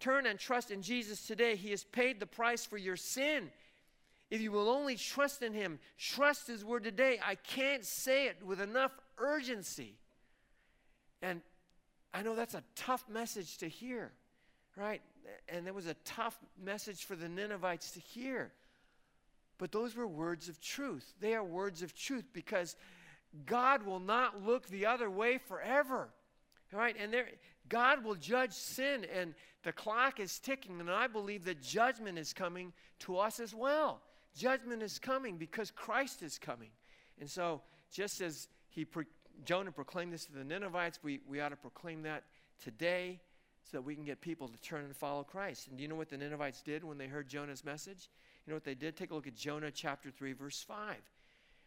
[0.00, 1.54] turn and trust in Jesus today.
[1.54, 3.50] He has paid the price for your sin.
[4.30, 7.20] If you will only trust in him, trust his word today.
[7.24, 9.94] I can't say it with enough urgency.
[11.20, 11.42] And
[12.14, 14.10] I know that's a tough message to hear,
[14.76, 15.02] right?
[15.48, 18.52] And it was a tough message for the Ninevites to hear.
[19.58, 21.12] But those were words of truth.
[21.20, 22.76] They are words of truth because
[23.46, 26.08] God will not look the other way forever.
[26.72, 26.96] Right?
[26.98, 27.26] And there
[27.68, 32.32] God will judge sin and the clock is ticking and I believe that judgment is
[32.32, 34.00] coming to us as well.
[34.36, 36.70] Judgment is coming because Christ is coming.
[37.20, 39.06] And so just as he pre-
[39.44, 41.00] Jonah proclaimed this to the Ninevites.
[41.02, 42.24] We, we ought to proclaim that
[42.62, 43.20] today
[43.64, 45.68] so that we can get people to turn and follow Christ.
[45.68, 48.08] And do you know what the Ninevites did when they heard Jonah's message?
[48.46, 48.96] You know what they did?
[48.96, 50.96] Take a look at Jonah chapter 3, verse 5.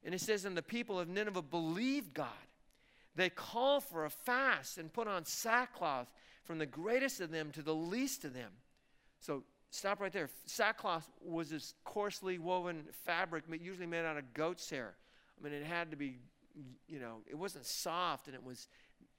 [0.04, 2.28] And it says, And the people of Nineveh believed God.
[3.16, 6.12] They called for a fast and put on sackcloth
[6.44, 8.52] from the greatest of them to the least of them.
[9.20, 10.30] So stop right there.
[10.46, 14.96] Sackcloth was this coarsely woven fabric, usually made out of goat's hair.
[15.40, 16.18] I mean, it had to be
[16.88, 18.68] you know, it wasn't soft and it was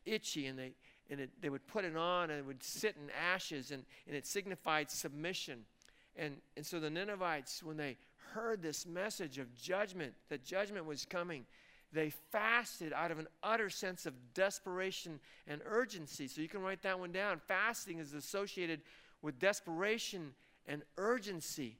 [0.04, 0.72] itchy, and they
[1.10, 4.16] and it, they would put it on and it would sit in ashes, and, and
[4.16, 5.60] it signified submission.
[6.16, 7.96] And, and so the Ninevites, when they
[8.32, 11.46] heard this message of judgment, that judgment was coming,
[11.92, 16.26] they fasted out of an utter sense of desperation and urgency.
[16.26, 17.40] So you can write that one down.
[17.46, 18.80] Fasting is associated
[19.22, 20.34] with desperation
[20.66, 21.78] and urgency.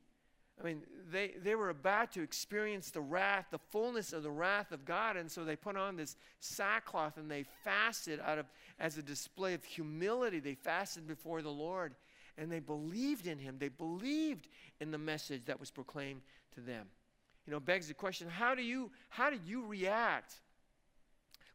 [0.61, 4.71] I mean, they, they were about to experience the wrath, the fullness of the wrath
[4.71, 5.17] of God.
[5.17, 8.47] And so they put on this sackcloth and they fasted out of,
[8.79, 10.39] as a display of humility.
[10.39, 11.97] They fasted before the Lord
[12.39, 13.57] and they believed in him.
[13.59, 14.49] They believed
[14.81, 16.23] in the message that was proclaimed
[16.55, 16.87] to them.
[17.47, 20.35] You know, begs the question, how do you, how do you react?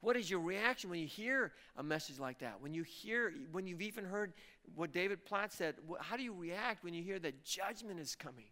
[0.01, 2.61] What is your reaction when you hear a message like that?
[2.61, 4.33] When you hear, when you've even heard
[4.75, 8.45] what David Platt said, how do you react when you hear that judgment is coming?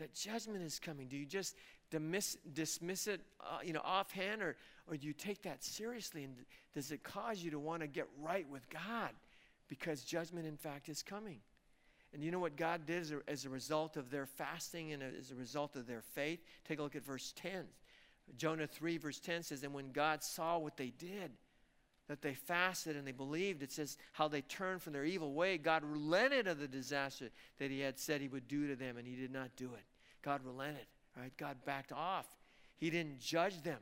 [0.00, 1.06] that judgment is coming?
[1.06, 1.54] Do you just
[1.90, 4.56] dismiss, dismiss it, uh, you know, offhand, or,
[4.88, 6.24] or do you take that seriously?
[6.24, 6.34] And
[6.74, 9.10] does it cause you to want to get right with God
[9.68, 11.38] because judgment, in fact, is coming?
[12.12, 15.02] And you know what God did as a, as a result of their fasting and
[15.02, 16.40] as a result of their faith?
[16.66, 17.64] Take a look at verse 10.
[18.36, 21.32] Jonah 3, verse 10 says, And when God saw what they did,
[22.08, 25.58] that they fasted and they believed, it says how they turned from their evil way.
[25.58, 29.06] God relented of the disaster that He had said He would do to them, and
[29.06, 29.84] He did not do it.
[30.22, 31.32] God relented, right?
[31.36, 32.26] God backed off.
[32.78, 33.78] He didn't judge them.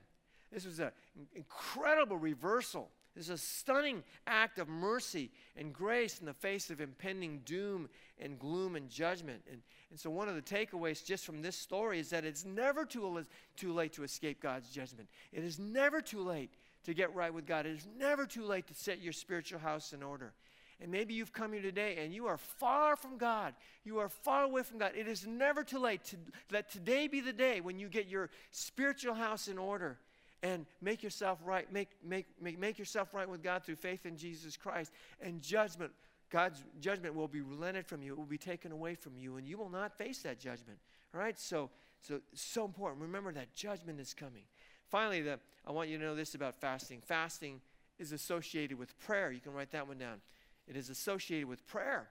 [0.52, 0.90] This was an
[1.34, 2.90] incredible reversal.
[3.18, 7.88] This is a stunning act of mercy and grace in the face of impending doom
[8.20, 9.42] and gloom and judgment.
[9.50, 12.85] And, and so, one of the takeaways just from this story is that it's never
[12.85, 13.24] too,
[13.57, 15.09] too late to escape God's judgment.
[15.33, 16.52] It is never too late
[16.85, 17.66] to get right with God.
[17.66, 20.33] It is never too late to set your spiritual house in order.
[20.81, 23.52] And maybe you've come here today and you are far from God.
[23.83, 24.92] You are far away from God.
[24.94, 26.16] It is never too late to
[26.52, 29.98] let today be the day when you get your spiritual house in order
[30.42, 34.16] and make yourself right, make, make, make, make yourself right with God through faith in
[34.16, 34.92] Jesus Christ.
[35.20, 35.92] And judgment,
[36.31, 38.12] God's judgment will be relented from you.
[38.12, 40.79] It will be taken away from you, and you will not face that judgment.
[41.14, 41.38] All right?
[41.38, 41.70] So,
[42.01, 43.03] so so important.
[43.03, 44.44] Remember that judgment is coming.
[44.88, 47.03] Finally, the, I want you to know this about fasting.
[47.05, 47.61] Fasting
[47.98, 49.33] is associated with prayer.
[49.33, 50.20] You can write that one down.
[50.66, 52.09] It is associated with prayer.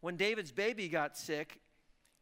[0.00, 1.60] When David's baby got sick,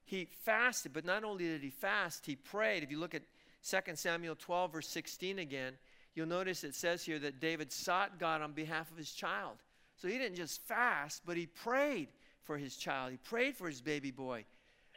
[0.05, 2.83] he fasted, but not only did he fast, he prayed.
[2.83, 3.23] If you look at
[3.69, 5.75] 2 Samuel 12, verse 16 again,
[6.15, 9.57] you'll notice it says here that David sought God on behalf of his child.
[9.97, 12.09] So he didn't just fast, but he prayed
[12.43, 13.13] for his child.
[13.13, 14.45] He prayed for his baby boy.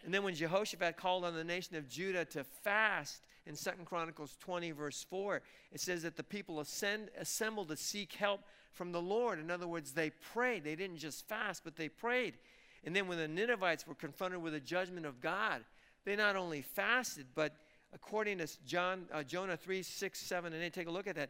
[0.05, 4.37] And then when Jehoshaphat called on the nation of Judah to fast in 2 Chronicles
[4.39, 9.01] 20, verse 4, it says that the people ascend, assembled to seek help from the
[9.01, 9.39] Lord.
[9.39, 10.63] In other words, they prayed.
[10.63, 12.35] They didn't just fast, but they prayed.
[12.83, 15.63] And then when the Ninevites were confronted with the judgment of God,
[16.05, 17.55] they not only fasted, but
[17.93, 21.29] according to John, uh, Jonah 3, 6, 7, and 8, take a look at that.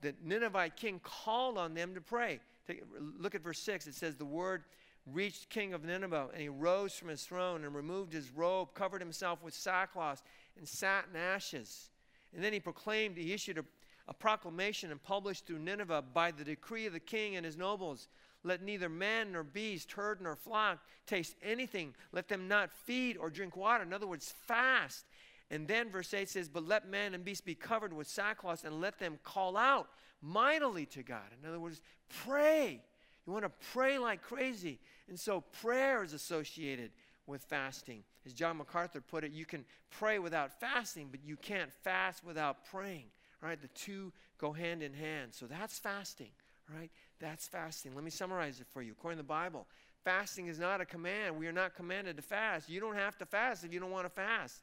[0.00, 2.40] The Ninevite king called on them to pray.
[2.66, 2.82] Take,
[3.18, 3.86] look at verse 6.
[3.86, 4.64] It says, The word
[5.12, 9.00] reached king of Nineveh, and he rose from his throne and removed his robe, covered
[9.00, 10.22] himself with sackcloth,
[10.56, 11.90] and sat in ashes.
[12.34, 13.64] And then he proclaimed, he issued a,
[14.08, 18.08] a proclamation and published through Nineveh by the decree of the king and his nobles.
[18.42, 21.94] Let neither man nor beast, herd nor flock taste anything.
[22.12, 23.82] Let them not feed or drink water.
[23.82, 25.06] In other words, fast.
[25.54, 28.80] And then verse 8 says, But let man and beast be covered with sackcloth and
[28.80, 29.88] let them call out
[30.20, 31.22] mightily to God.
[31.40, 31.80] In other words,
[32.24, 32.82] pray.
[33.24, 34.80] You want to pray like crazy.
[35.08, 36.90] And so prayer is associated
[37.28, 38.02] with fasting.
[38.26, 42.64] As John MacArthur put it, you can pray without fasting, but you can't fast without
[42.64, 43.04] praying.
[43.40, 43.60] Right?
[43.60, 45.34] The two go hand in hand.
[45.34, 46.32] So that's fasting.
[46.76, 46.90] Right?
[47.20, 47.94] That's fasting.
[47.94, 48.90] Let me summarize it for you.
[48.90, 49.68] According to the Bible,
[50.02, 51.36] fasting is not a command.
[51.36, 52.68] We are not commanded to fast.
[52.68, 54.60] You don't have to fast if you don't want to fast.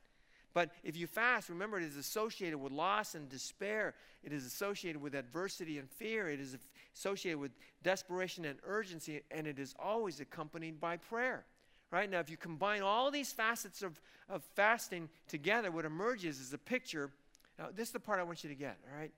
[0.54, 3.94] But if you fast, remember it is associated with loss and despair.
[4.24, 6.30] It is associated with adversity and fear.
[6.30, 6.58] It is
[6.96, 7.52] associated with
[7.84, 11.46] desperation and urgency, and it is always accompanied by prayer.
[11.90, 12.10] Right?
[12.10, 16.58] Now, if you combine all these facets of, of fasting together, what emerges is a
[16.58, 17.12] picture.
[17.60, 19.12] Now, this is the part I want you to get, all right?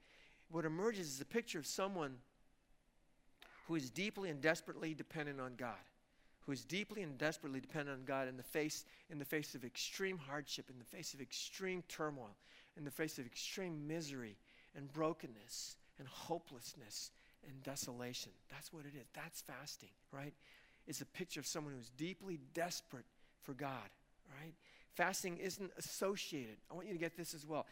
[0.49, 2.15] What emerges is a picture of someone
[3.67, 5.77] who is deeply and desperately dependent on God
[6.45, 9.63] who is deeply and desperately dependent on God in the face, in the face of
[9.63, 12.35] extreme hardship, in the face of extreme turmoil,
[12.77, 14.35] in the face of extreme misery
[14.75, 17.11] and brokenness and hopelessness
[17.47, 18.31] and desolation.
[18.51, 19.07] That's what it is.
[19.13, 20.33] That's fasting, right?
[20.87, 23.05] It's a picture of someone who's deeply desperate
[23.43, 23.89] for God,
[24.41, 24.53] right?
[24.95, 26.57] Fasting isn't associated.
[26.69, 27.65] I want you to get this as well.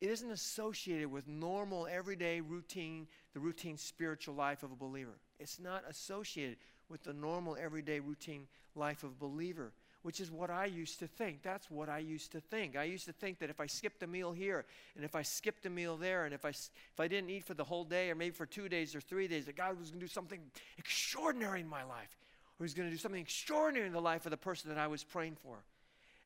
[0.00, 5.18] It isn't associated with normal, everyday routine, the routine spiritual life of a believer.
[5.38, 6.56] It's not associated
[6.90, 9.72] with the normal, everyday, routine life of believer,
[10.02, 11.42] which is what I used to think.
[11.42, 12.76] That's what I used to think.
[12.76, 14.64] I used to think that if I skipped a meal here,
[14.96, 17.54] and if I skipped a meal there, and if I, if I didn't eat for
[17.54, 20.00] the whole day, or maybe for two days or three days, that God was going
[20.00, 20.40] to do something
[20.78, 22.18] extraordinary in my life,
[22.58, 24.86] or He's going to do something extraordinary in the life of the person that I
[24.86, 25.56] was praying for.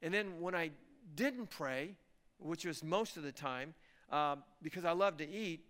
[0.03, 0.70] And then when I
[1.16, 1.96] didn't pray,
[2.38, 3.74] which was most of the time,
[4.11, 5.64] uh, because I love to eat,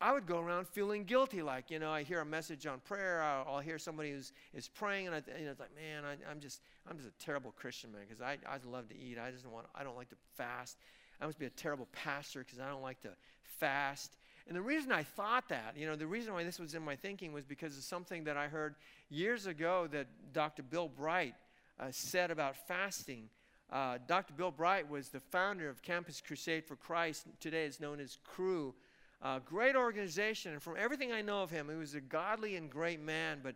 [0.00, 1.42] I would go around feeling guilty.
[1.42, 4.68] Like, you know, I hear a message on prayer, I'll, I'll hear somebody who's is
[4.68, 7.52] praying, and, I, you know, it's like, man, I, am just, I'm just a terrible
[7.52, 9.18] Christian, man, because I, I love to eat.
[9.18, 10.78] I just want, I don't like to fast.
[11.20, 13.10] I must be a terrible pastor because I don't like to
[13.58, 14.16] fast.
[14.48, 16.96] And the reason I thought that, you know, the reason why this was in my
[16.96, 18.76] thinking was because of something that I heard
[19.10, 20.62] years ago that Dr.
[20.62, 21.34] Bill Bright
[21.78, 23.28] uh, said about fasting.
[23.70, 24.32] Uh, Dr.
[24.32, 27.26] Bill Bright was the founder of Campus Crusade for Christ.
[27.38, 28.74] Today is known as Cru.
[29.22, 32.70] Uh, great organization, and from everything I know of him, he was a godly and
[32.70, 33.40] great man.
[33.42, 33.54] But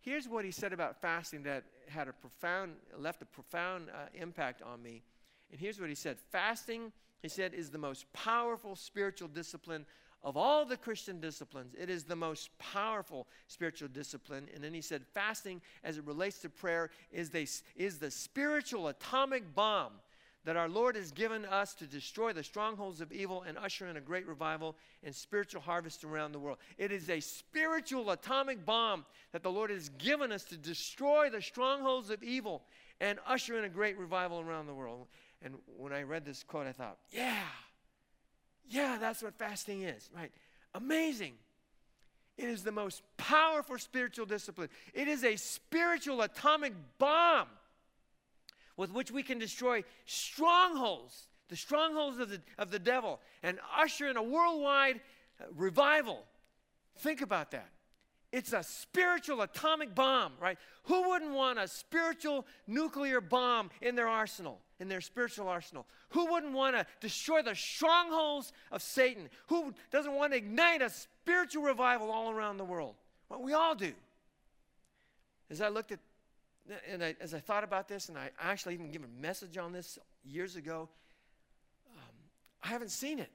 [0.00, 4.60] here's what he said about fasting that had a profound, left a profound uh, impact
[4.62, 5.02] on me.
[5.50, 6.92] And here's what he said Fasting,
[7.22, 9.86] he said, is the most powerful spiritual discipline
[10.22, 11.74] of all the Christian disciplines.
[11.78, 14.48] It is the most powerful spiritual discipline.
[14.54, 18.88] And then he said, fasting, as it relates to prayer, is, the is the spiritual
[18.88, 19.92] atomic bomb
[20.48, 23.98] that our Lord has given us to destroy the strongholds of evil and usher in
[23.98, 26.56] a great revival and spiritual harvest around the world.
[26.78, 31.42] It is a spiritual atomic bomb that the Lord has given us to destroy the
[31.42, 32.62] strongholds of evil
[32.98, 35.08] and usher in a great revival around the world.
[35.42, 37.42] And when I read this quote, I thought, yeah,
[38.70, 40.32] yeah, that's what fasting is, right?
[40.74, 41.34] Amazing.
[42.38, 44.70] It is the most powerful spiritual discipline.
[44.94, 47.48] It is a spiritual atomic bomb
[48.78, 54.08] with which we can destroy strongholds, the strongholds of the, of the devil, and usher
[54.08, 55.00] in a worldwide
[55.40, 56.24] uh, revival.
[57.00, 57.68] Think about that.
[58.30, 60.58] It's a spiritual atomic bomb, right?
[60.84, 65.86] Who wouldn't want a spiritual nuclear bomb in their arsenal, in their spiritual arsenal?
[66.10, 69.28] Who wouldn't want to destroy the strongholds of Satan?
[69.48, 72.94] Who doesn't want to ignite a spiritual revival all around the world?
[73.28, 73.92] Well, we all do.
[75.50, 76.00] As I looked at
[76.90, 79.72] and I, as I thought about this, and I actually even gave a message on
[79.72, 80.88] this years ago,
[81.96, 82.02] um,
[82.62, 83.30] I haven't seen it,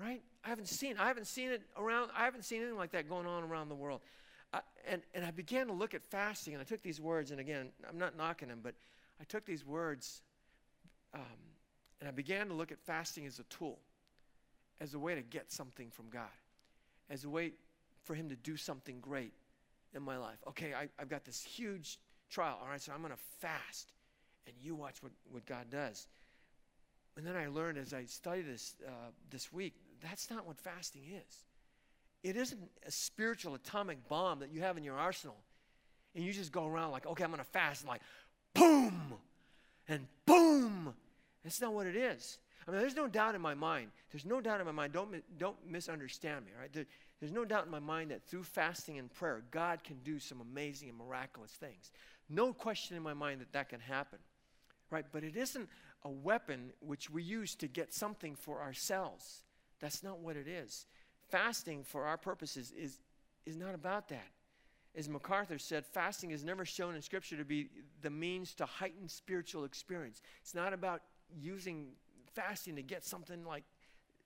[0.00, 0.22] right?
[0.44, 0.96] I haven't seen.
[0.98, 2.10] I haven't seen it around.
[2.16, 4.00] I haven't seen anything like that going on around the world.
[4.52, 7.40] I, and and I began to look at fasting, and I took these words, and
[7.40, 8.74] again, I'm not knocking them, but
[9.20, 10.22] I took these words,
[11.14, 11.20] um,
[12.00, 13.78] and I began to look at fasting as a tool,
[14.80, 16.22] as a way to get something from God,
[17.08, 17.52] as a way
[18.02, 19.32] for Him to do something great
[19.94, 20.38] in my life.
[20.48, 21.98] Okay, I, I've got this huge
[22.32, 22.58] trial.
[22.62, 23.92] All right, so I'm going to fast,
[24.46, 26.06] and you watch what, what God does.
[27.16, 31.02] And then I learned as I studied this uh, this week, that's not what fasting
[31.14, 31.44] is.
[32.22, 35.36] It isn't a spiritual atomic bomb that you have in your arsenal,
[36.14, 38.00] and you just go around like, okay, I'm going to fast, and like,
[38.54, 39.14] boom,
[39.88, 40.94] and boom,
[41.42, 42.38] That's not what it is.
[42.66, 43.88] I mean, there's no doubt in my mind.
[44.12, 44.92] There's no doubt in my mind.
[44.92, 46.72] Don't, don't misunderstand me, right?
[46.72, 46.86] There,
[47.20, 50.40] there's no doubt in my mind that through fasting and prayer, God can do some
[50.40, 51.90] amazing and miraculous things.
[52.32, 54.18] No question in my mind that that can happen,
[54.90, 55.04] right?
[55.12, 55.68] But it isn't
[56.02, 59.42] a weapon which we use to get something for ourselves.
[59.80, 60.86] That's not what it is.
[61.28, 63.00] Fasting for our purposes is,
[63.44, 64.28] is not about that.
[64.94, 67.68] As MacArthur said, fasting is never shown in Scripture to be
[68.00, 70.22] the means to heighten spiritual experience.
[70.40, 71.02] It's not about
[71.38, 71.88] using
[72.34, 73.64] fasting to get something like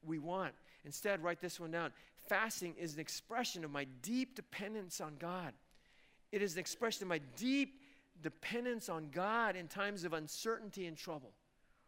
[0.04, 0.54] we want.
[0.84, 1.92] Instead, write this one down.
[2.28, 5.52] Fasting is an expression of my deep dependence on God.
[6.30, 7.80] It is an expression of my deep
[8.22, 11.32] dependence on God in times of uncertainty and trouble.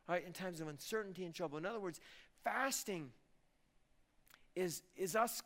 [0.08, 0.24] Right?
[0.26, 1.58] In times of uncertainty and trouble.
[1.58, 2.00] In other words,
[2.42, 3.10] fasting
[4.56, 5.42] is, is us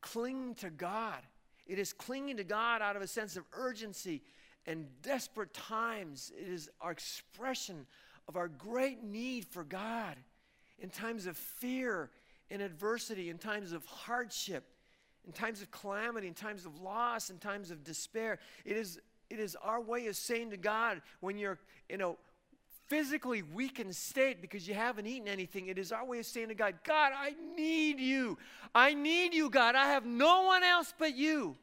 [0.00, 1.20] clinging to God.
[1.66, 4.22] It is clinging to God out of a sense of urgency
[4.66, 6.32] and desperate times.
[6.38, 7.86] It is our expression
[8.28, 10.16] of our great need for God
[10.78, 12.10] in times of fear
[12.50, 14.64] and adversity, in times of hardship,
[15.26, 18.38] in times of calamity, in times of loss, in times of despair.
[18.64, 19.00] It is,
[19.30, 21.58] it is our way of saying to God when you're
[21.88, 22.12] in a
[22.86, 26.54] physically weakened state because you haven't eaten anything, it is our way of saying to
[26.54, 28.38] God, God, I need you.
[28.74, 29.74] I need you, God.
[29.74, 31.56] I have no one else but you,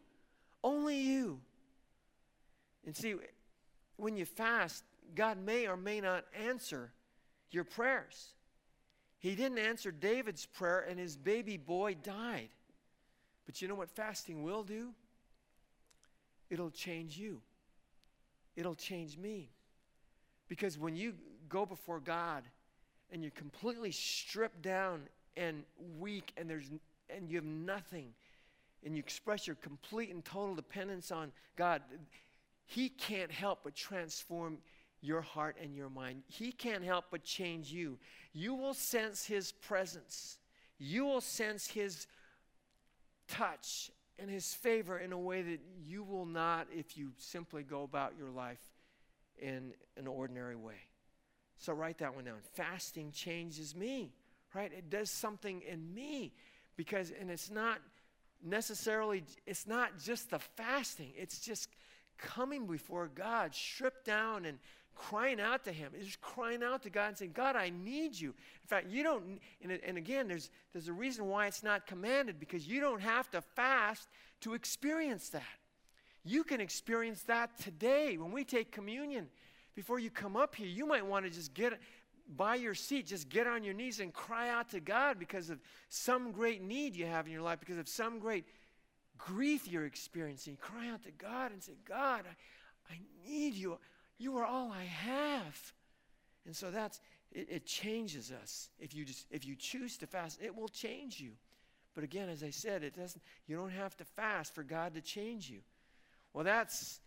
[0.63, 1.39] only you.
[2.85, 3.15] And see,
[3.97, 4.83] when you fast,
[5.15, 6.91] God may or may not answer
[7.51, 8.33] your prayers.
[9.19, 12.49] He didn't answer David's prayer, and his baby boy died.
[13.45, 14.93] But you know what fasting will do?
[16.49, 17.41] It'll change you,
[18.55, 19.49] it'll change me.
[20.47, 21.13] Because when you
[21.49, 22.43] go before God
[23.11, 25.01] and you're completely stripped down
[25.37, 25.63] and
[25.99, 26.69] weak, and, there's,
[27.09, 28.13] and you have nothing,
[28.85, 31.81] and you express your complete and total dependence on God,
[32.65, 34.57] He can't help but transform
[35.01, 36.23] your heart and your mind.
[36.27, 37.97] He can't help but change you.
[38.33, 40.37] You will sense His presence,
[40.77, 42.07] you will sense His
[43.27, 43.91] touch
[44.21, 48.13] and His favor in a way that you will not if you simply go about
[48.17, 48.61] your life
[49.39, 50.75] in an ordinary way.
[51.57, 52.37] So write that one down.
[52.53, 54.13] Fasting changes me,
[54.53, 54.71] right?
[54.71, 56.33] It does something in me
[56.77, 57.79] because, and it's not
[58.43, 61.67] necessarily, it's not just the fasting, it's just
[62.21, 64.59] coming before God, stripped down and
[64.95, 65.91] crying out to him.
[65.99, 68.29] Just crying out to God and saying, God, I need you.
[68.29, 72.39] In fact, you don't, and, and again, there's, there's a reason why it's not commanded
[72.39, 74.07] because you don't have to fast
[74.41, 75.43] to experience that.
[76.23, 79.27] You can experience that today when we take communion.
[79.75, 81.79] Before you come up here, you might want to just get
[82.37, 85.59] by your seat, just get on your knees and cry out to God because of
[85.89, 88.45] some great need you have in your life, because of some great
[89.25, 90.57] grief you're experiencing.
[90.59, 92.97] Cry out to God and say, God, I, I
[93.27, 93.77] need you.
[94.17, 95.73] You are all I have.
[96.45, 96.99] And so that's
[97.31, 98.69] it, it, changes us.
[98.79, 101.31] If you just if you choose to fast, it will change you.
[101.93, 105.01] But again, as I said, it doesn't you don't have to fast for God to
[105.01, 105.59] change you.
[106.33, 106.99] Well, that's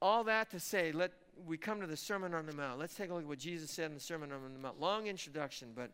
[0.00, 0.92] all that to say.
[0.92, 1.12] Let
[1.46, 2.78] we come to the Sermon on the Mount.
[2.78, 4.80] Let's take a look at what Jesus said in the Sermon on the Mount.
[4.80, 5.90] Long introduction, but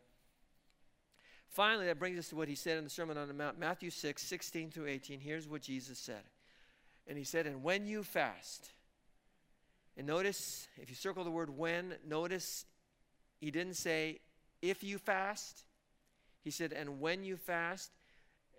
[1.54, 3.90] finally that brings us to what he said in the Sermon on the Mount, Matthew
[3.90, 5.20] 6, 16 through 18.
[5.20, 6.22] Here's what Jesus said.
[7.06, 8.70] And he said, And when you fast,
[9.96, 12.66] and notice, if you circle the word when, notice
[13.38, 14.20] he didn't say
[14.60, 15.64] if you fast.
[16.42, 17.90] He said, and when you fast.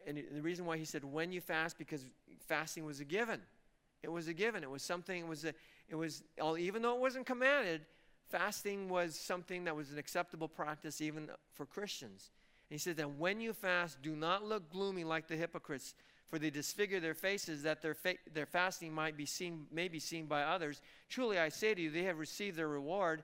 [0.08, 2.06] And the reason why he said when you fast, because
[2.48, 3.42] fasting was a given.
[4.04, 4.64] It was a given.
[4.64, 5.54] It was something, it was, a,
[5.90, 6.24] it was
[6.60, 7.82] even though it wasn't commanded,
[8.30, 12.30] fasting was something that was an acceptable practice even for Christians.
[12.70, 15.94] He said that when you fast, do not look gloomy like the hypocrites
[16.28, 20.00] for they disfigure their faces that their, fa- their fasting might be seen, may be
[20.00, 20.82] seen by others.
[21.08, 23.24] Truly I say to you, they have received their reward.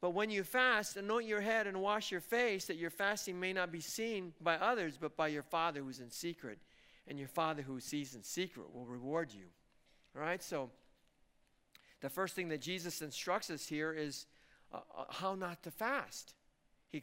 [0.00, 3.52] But when you fast, anoint your head and wash your face, that your fasting may
[3.52, 6.58] not be seen by others, but by your Father who is in secret.
[7.08, 9.46] And your Father who sees in secret will reward you.
[10.14, 10.70] All right, so
[12.00, 14.26] the first thing that Jesus instructs us here is
[14.72, 16.34] uh, uh how not to fast.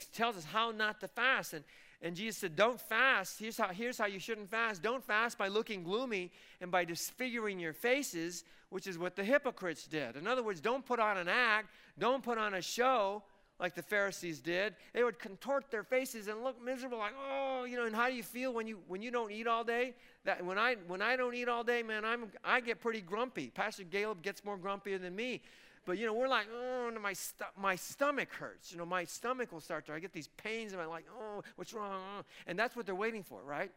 [0.02, 1.54] He tells us how not to fast.
[1.54, 1.64] And,
[2.02, 3.40] and Jesus said, Don't fast.
[3.40, 4.82] Here's how, here's how you shouldn't fast.
[4.82, 6.32] Don't fast by looking gloomy
[6.62, 10.16] and by disfiguring your faces, which is what the hypocrites did.
[10.16, 13.24] In other words, don't put on an act, don't put on a show
[13.60, 14.76] like the Pharisees did.
[14.94, 18.16] They would contort their faces and look miserable, like, oh, you know, and how do
[18.16, 19.94] you feel when you when you don't eat all day?
[20.26, 23.52] That when I when I don't eat all day, man, I'm I get pretty grumpy.
[23.54, 25.42] Pastor Caleb gets more grumpier than me.
[25.86, 27.14] But you know, we're like, oh, my
[27.60, 28.72] my stomach hurts.
[28.72, 29.94] You know, my stomach will start to.
[29.94, 32.24] I get these pains, and I'm like, oh, what's wrong?
[32.48, 33.72] And that's what they're waiting for, right?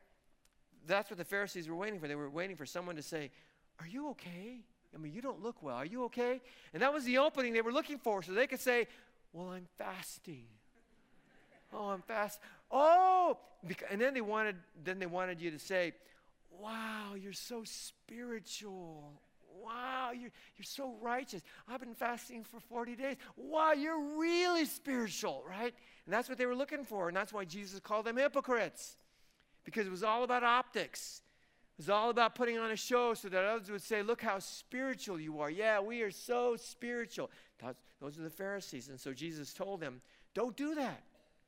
[0.87, 2.07] That's what the Pharisees were waiting for.
[2.07, 3.31] They were waiting for someone to say,
[3.81, 4.61] "Are you okay?
[4.95, 5.77] I mean, you don't look well.
[5.77, 6.41] Are you okay?"
[6.73, 8.87] And that was the opening they were looking for, so they could say,
[9.33, 10.47] Well, I'm fasting.
[11.73, 12.41] Oh, I'm fast.
[12.71, 13.37] Oh,
[13.91, 15.93] and then they wanted then they wanted you to say,
[16.51, 19.21] "Wow, you're so spiritual.
[19.67, 21.43] Wow, you're, you're so righteous.
[21.69, 23.17] I've been fasting for 40 days.
[23.37, 25.75] Wow, you're really spiritual, right?
[26.05, 27.09] And that's what they were looking for.
[27.09, 28.97] And that's why Jesus called them hypocrites,
[29.65, 31.23] because it was all about optics.
[31.77, 34.39] It was all about putting on a show so that others would say, Look how
[34.39, 35.51] spiritual you are.
[35.51, 37.31] Yeah, we are so spiritual.
[38.01, 38.89] Those are the Pharisees.
[38.89, 40.01] And so Jesus told them,
[40.33, 41.03] Don't do that.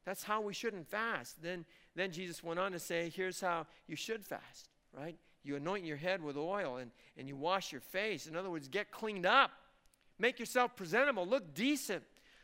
[0.05, 1.41] That's how we shouldn't fast.
[1.43, 1.64] Then,
[1.95, 5.16] then Jesus went on to say, Here's how you should fast, right?
[5.49, 8.26] You anoint your head with oil and, and you wash your face.
[8.26, 9.51] In other words, get cleaned up.
[10.18, 11.26] Make yourself presentable.
[11.26, 12.03] Look decent.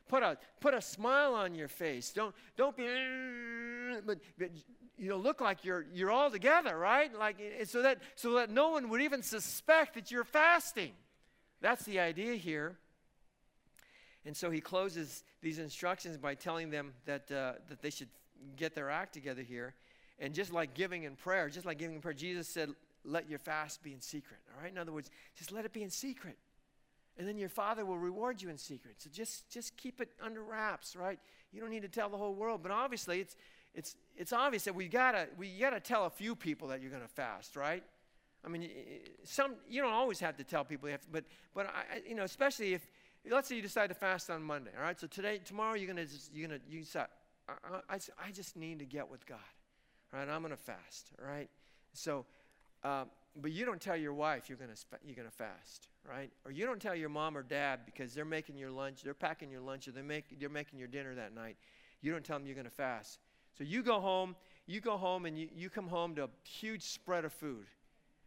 [0.09, 2.13] Put a, put a smile on your face.
[2.13, 2.87] Don't, don't be,
[4.07, 4.49] but, but
[4.97, 7.15] you know, look like you're, you're all together, right?
[7.15, 7.37] Like,
[7.67, 10.93] so, that, so that no one would even suspect that you're fasting.
[11.61, 12.79] That's the idea here.
[14.25, 18.09] And so he closes these instructions by telling them that, uh, that they should
[18.57, 19.75] get their act together here.
[20.19, 22.71] And just like giving in prayer, just like giving in prayer, Jesus said,
[23.05, 24.41] let your fast be in secret.
[24.55, 24.73] All right?
[24.73, 26.37] In other words, just let it be in secret.
[27.17, 28.97] And then your father will reward you in secret.
[28.99, 31.19] So just, just keep it under wraps, right?
[31.53, 32.61] You don't need to tell the whole world.
[32.63, 33.37] But obviously, it's,
[33.75, 37.07] it's, it's obvious that we gotta, we gotta tell a few people that you're gonna
[37.07, 37.85] fast, right?
[38.45, 38.69] I mean,
[39.23, 41.25] some, you don't always have to tell people, have, but,
[41.55, 42.87] but I, you know, especially if,
[43.31, 44.99] let's say you decide to fast on Monday, all right?
[44.99, 47.07] So today, tomorrow, you're gonna, just, you're gonna, you decide,
[47.49, 49.39] I, I, I just need to get with God,
[50.13, 50.29] all right?
[50.29, 51.49] I'm gonna fast, all right?
[51.95, 52.27] So,
[52.85, 53.05] uh,
[53.41, 54.71] but you don't tell your wife you're going
[55.05, 56.31] you're gonna fast, right?
[56.45, 59.51] Or you don't tell your mom or dad because they're making your lunch, they're packing
[59.51, 61.57] your lunch, or they're, make, they're making your dinner that night.
[62.01, 63.19] You don't tell them you're going to fast.
[63.57, 66.83] So you go home, you go home and you, you come home to a huge
[66.83, 67.67] spread of food.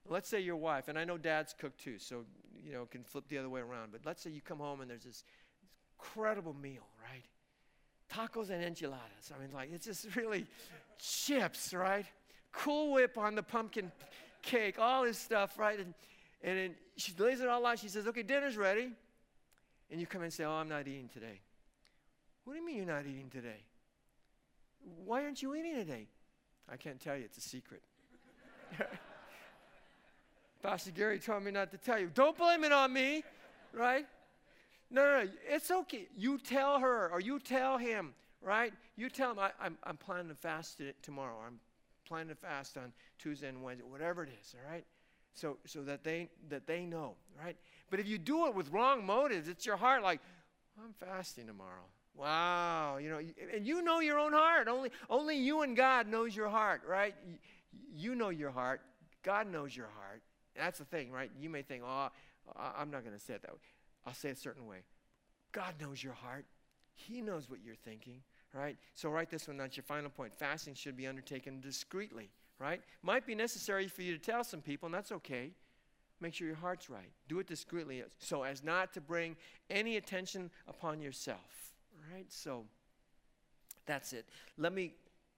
[0.10, 2.24] Let's say your wife, and I know dads cook too, so
[2.64, 3.91] you know can flip the other way around.
[3.91, 5.24] But let's say you come home and there's this
[5.99, 7.26] incredible meal, right?
[8.10, 9.32] Tacos and enchiladas.
[9.36, 10.45] I mean, like it's just really
[10.99, 12.05] chips, right?
[12.53, 13.91] Cool Whip on the pumpkin
[14.48, 15.78] cake, all this stuff, right?
[15.78, 15.93] And,
[16.43, 17.80] and then she lays it all out.
[17.80, 18.89] She says, okay, dinner's ready.
[19.91, 21.39] And you come and say, oh, I'm not eating today.
[22.43, 23.62] What do you mean you're not eating today?
[25.06, 26.08] Why aren't you eating today?
[26.72, 27.26] I can't tell you.
[27.26, 27.82] It's a secret.
[30.64, 32.10] Pastor Gary told me not to tell you.
[32.14, 33.24] Don't blame it on me,
[33.74, 34.06] right?
[34.89, 35.30] No, no, no.
[35.50, 36.08] It's okay.
[36.18, 38.74] You tell her or you tell him, right?
[38.95, 41.36] You tell him, I, am I'm, I'm planning to fast tomorrow.
[41.45, 41.60] I'm
[42.08, 44.86] plan to fast on Tuesday and Wednesday, whatever it is, all right?
[45.34, 47.55] So, so that, they, that they know, right?
[47.89, 50.20] But if you do it with wrong motives, it's your heart like,
[50.84, 51.86] I'm fasting tomorrow.
[52.16, 53.20] Wow, you know,
[53.53, 54.68] and you know your own heart.
[54.68, 57.14] Only, only you and God knows your heart, right?
[57.95, 58.82] You know your heart.
[59.22, 60.22] God knows your heart.
[60.55, 61.30] that's the thing, right?
[61.39, 62.10] You may think, oh,
[62.55, 63.60] I'm not going to say it that way.
[64.05, 64.78] I'll say it a certain way.
[65.51, 66.45] God knows your heart.
[66.95, 68.22] He knows what you're thinking
[68.54, 68.78] right?
[68.95, 69.58] So write this one.
[69.58, 70.34] That's your final point.
[70.34, 72.30] Fasting should be undertaken discreetly,
[72.60, 72.82] right?
[73.04, 75.52] Might be necessary for you to tell some people, and that's okay.
[76.20, 77.12] Make sure your heart's right.
[77.28, 79.36] Do it discreetly so as not to bring
[79.70, 81.74] any attention upon yourself,
[82.12, 82.26] right?
[82.30, 82.66] So
[83.86, 84.26] that's it.
[84.58, 84.93] Let me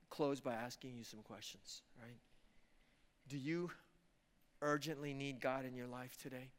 [0.10, 2.18] close by asking you some questions, right?
[3.28, 3.72] Do you
[4.62, 6.50] urgently need God in your life today?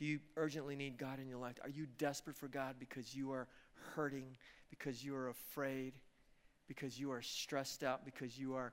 [0.00, 1.56] Do you urgently need God in your life?
[1.62, 3.46] Are you desperate for God because you are
[3.94, 4.34] hurting,
[4.70, 5.92] because you are afraid,
[6.68, 8.72] because you are stressed out, because you are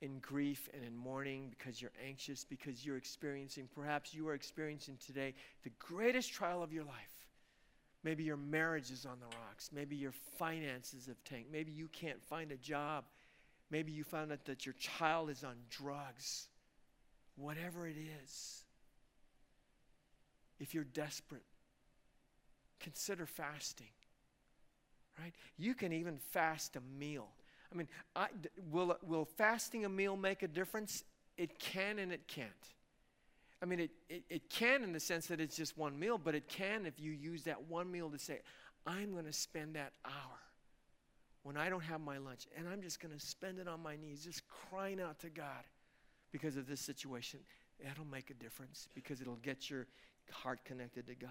[0.00, 4.96] in grief and in mourning, because you're anxious, because you're experiencing, perhaps you are experiencing
[5.04, 5.34] today
[5.64, 7.26] the greatest trial of your life?
[8.04, 9.70] Maybe your marriage is on the rocks.
[9.72, 11.50] Maybe your finances have tanked.
[11.50, 13.04] Maybe you can't find a job.
[13.70, 16.46] Maybe you found out that your child is on drugs.
[17.34, 18.63] Whatever it is
[20.60, 21.44] if you're desperate,
[22.80, 23.88] consider fasting.
[25.18, 25.32] Right?
[25.56, 27.28] You can even fast a meal.
[27.72, 28.26] I mean, I,
[28.70, 31.04] will, will fasting a meal make a difference?
[31.36, 32.50] It can and it can't.
[33.62, 36.34] I mean, it, it, it can in the sense that it's just one meal, but
[36.34, 38.40] it can if you use that one meal to say,
[38.86, 40.38] I'm going to spend that hour
[41.44, 43.96] when I don't have my lunch, and I'm just going to spend it on my
[43.96, 45.64] knees, just crying out to God
[46.32, 47.40] because of this situation.
[47.82, 49.86] That'll make a difference because it'll get your,
[50.30, 51.30] heart connected to God.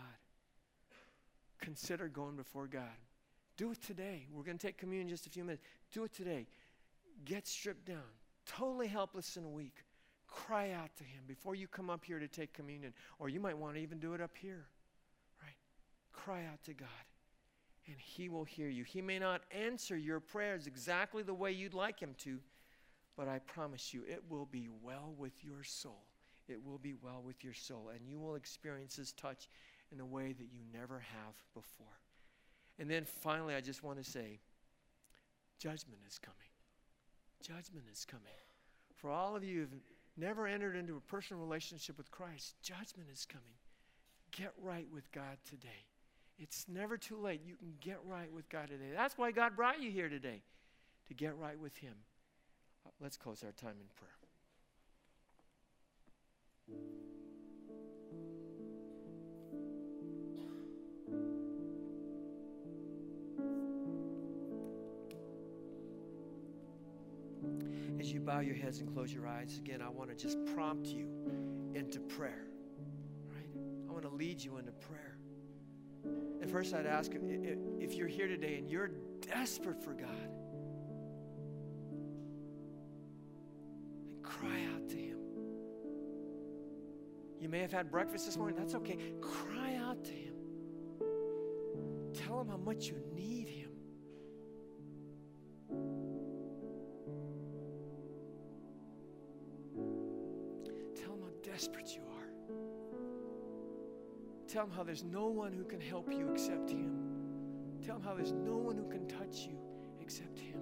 [1.59, 2.83] Consider going before God.
[3.55, 4.25] Do it today.
[4.31, 5.63] We're going to take communion in just a few minutes.
[5.91, 6.47] Do it today.
[7.25, 8.03] Get stripped down,
[8.45, 9.83] totally helpless and weak.
[10.27, 13.57] Cry out to Him before you come up here to take communion, or you might
[13.57, 14.65] want to even do it up here.
[15.41, 15.55] Right?
[16.11, 16.89] Cry out to God,
[17.85, 18.83] and He will hear you.
[18.83, 22.39] He may not answer your prayers exactly the way you'd like Him to,
[23.15, 26.03] but I promise you it will be well with your soul
[26.47, 29.47] it will be well with your soul, and you will experience His touch
[29.91, 31.87] in a way that you never have before.
[32.79, 34.39] And then finally, I just want to say
[35.59, 36.39] judgment is coming.
[37.41, 38.25] Judgment is coming.
[38.95, 39.81] For all of you who've
[40.17, 43.55] never entered into a personal relationship with Christ, judgment is coming.
[44.31, 45.85] Get right with God today.
[46.39, 47.41] It's never too late.
[47.45, 48.91] You can get right with God today.
[48.95, 50.41] That's why God brought you here today,
[51.07, 51.93] to get right with Him.
[52.85, 54.22] Uh, let's close our time in prayer.
[67.99, 70.87] As you bow your heads and close your eyes, again, I want to just prompt
[70.87, 71.07] you
[71.73, 72.47] into prayer.
[73.29, 73.47] Right?
[73.87, 75.17] I want to lead you into prayer.
[76.41, 78.91] And first, I'd ask if you're here today and you're
[79.21, 80.29] desperate for God,
[87.53, 88.97] may have had breakfast this morning, that's okay.
[89.21, 90.33] Cry out to Him.
[92.11, 93.69] Tell Him how much you need Him.
[100.95, 102.57] Tell Him how desperate you are.
[104.47, 106.99] Tell him how there's no one who can help you except him.
[107.83, 109.57] Tell him how there's no one who can touch you
[109.99, 110.59] except him.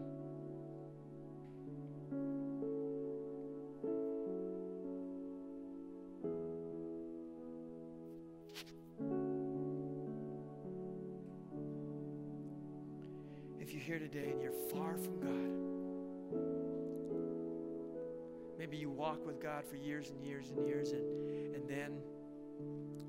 [19.41, 21.97] God for years and years and years, and, and then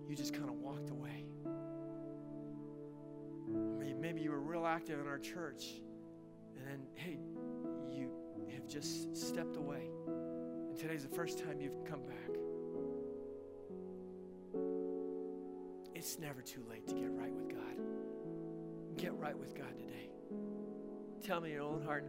[0.09, 1.27] you just kind of walked away.
[4.01, 5.81] Maybe you were real active in our church,
[6.57, 7.19] and then, hey,
[7.91, 8.11] you
[8.55, 9.89] have just stepped away.
[10.07, 12.17] And today's the first time you've come back.
[15.95, 18.97] It's never too late to get right with God.
[18.97, 20.11] Get right with God today.
[21.25, 22.05] Tell me in your own heart,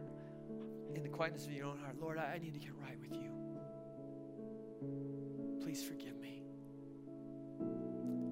[0.94, 3.33] in the quietness of your own heart, Lord, I need to get right with you.
[5.74, 6.40] Please forgive me.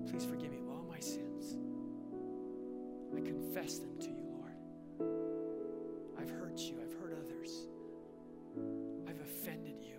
[0.09, 1.57] Please forgive me of all my sins.
[3.17, 4.55] I confess them to you, Lord.
[6.21, 7.67] I've hurt you, I've hurt others,
[9.09, 9.99] I've offended you.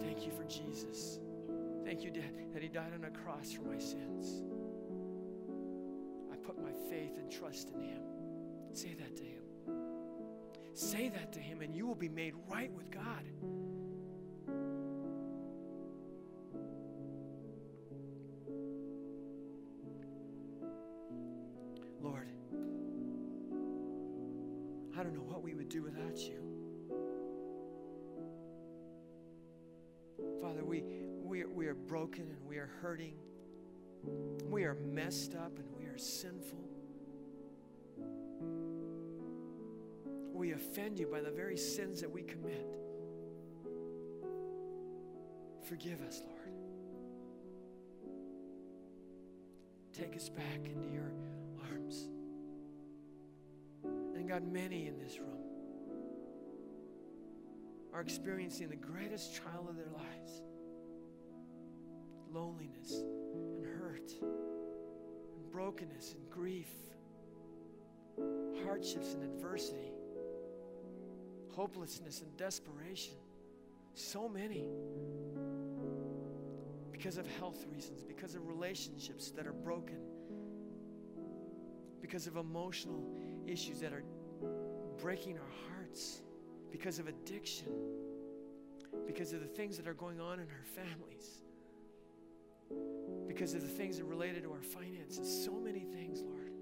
[0.00, 1.20] Thank you for Jesus.
[1.84, 4.42] Thank you that He died on a cross for my sins.
[6.32, 8.02] I put my faith and trust in Him.
[8.72, 9.44] Say that to Him.
[10.74, 13.22] Say that to Him, and you will be made right with God.
[32.80, 33.14] Hurting.
[34.48, 36.64] We are messed up and we are sinful.
[40.32, 42.76] We offend you by the very sins that we commit.
[45.68, 46.40] Forgive us, Lord.
[49.92, 51.12] Take us back into your
[51.70, 52.08] arms.
[53.84, 55.40] And God, many in this room
[57.92, 60.42] are experiencing the greatest trial of their lives
[62.32, 63.02] loneliness
[63.56, 66.70] and hurt and brokenness and grief,
[68.64, 69.92] hardships and adversity,
[71.52, 73.14] hopelessness and desperation.
[73.94, 74.68] So many.
[76.92, 79.98] Because of health reasons, because of relationships that are broken,
[82.00, 83.02] because of emotional
[83.46, 84.04] issues that are
[84.98, 86.20] breaking our hearts,
[86.70, 87.68] because of addiction,
[89.06, 91.39] because of the things that are going on in our families,
[93.40, 95.42] because of the things that related to our finances.
[95.46, 96.52] So many things, Lord.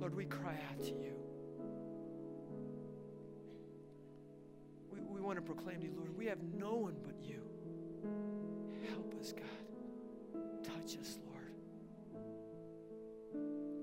[0.00, 1.14] Lord, we cry out to you.
[4.90, 7.40] We, we want to proclaim to you, Lord, we have no one but you.
[8.90, 10.64] Help us, God.
[10.64, 11.52] Touch us, Lord.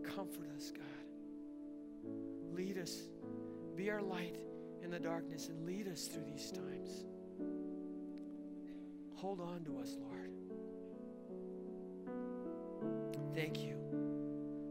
[0.03, 2.11] Comfort us, God.
[2.53, 2.97] Lead us.
[3.77, 4.35] Be our light
[4.83, 7.05] in the darkness and lead us through these times.
[9.21, 10.31] Hold on to us, Lord.
[13.35, 13.75] Thank you.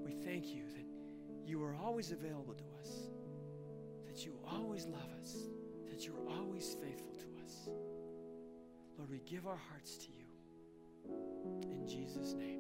[0.05, 0.85] We thank you that
[1.47, 3.11] you are always available to us,
[4.09, 5.37] that you always love us,
[5.89, 7.69] that you're always faithful to us.
[8.99, 10.27] Lord, we give our hearts to you.
[11.71, 12.60] In Jesus' name.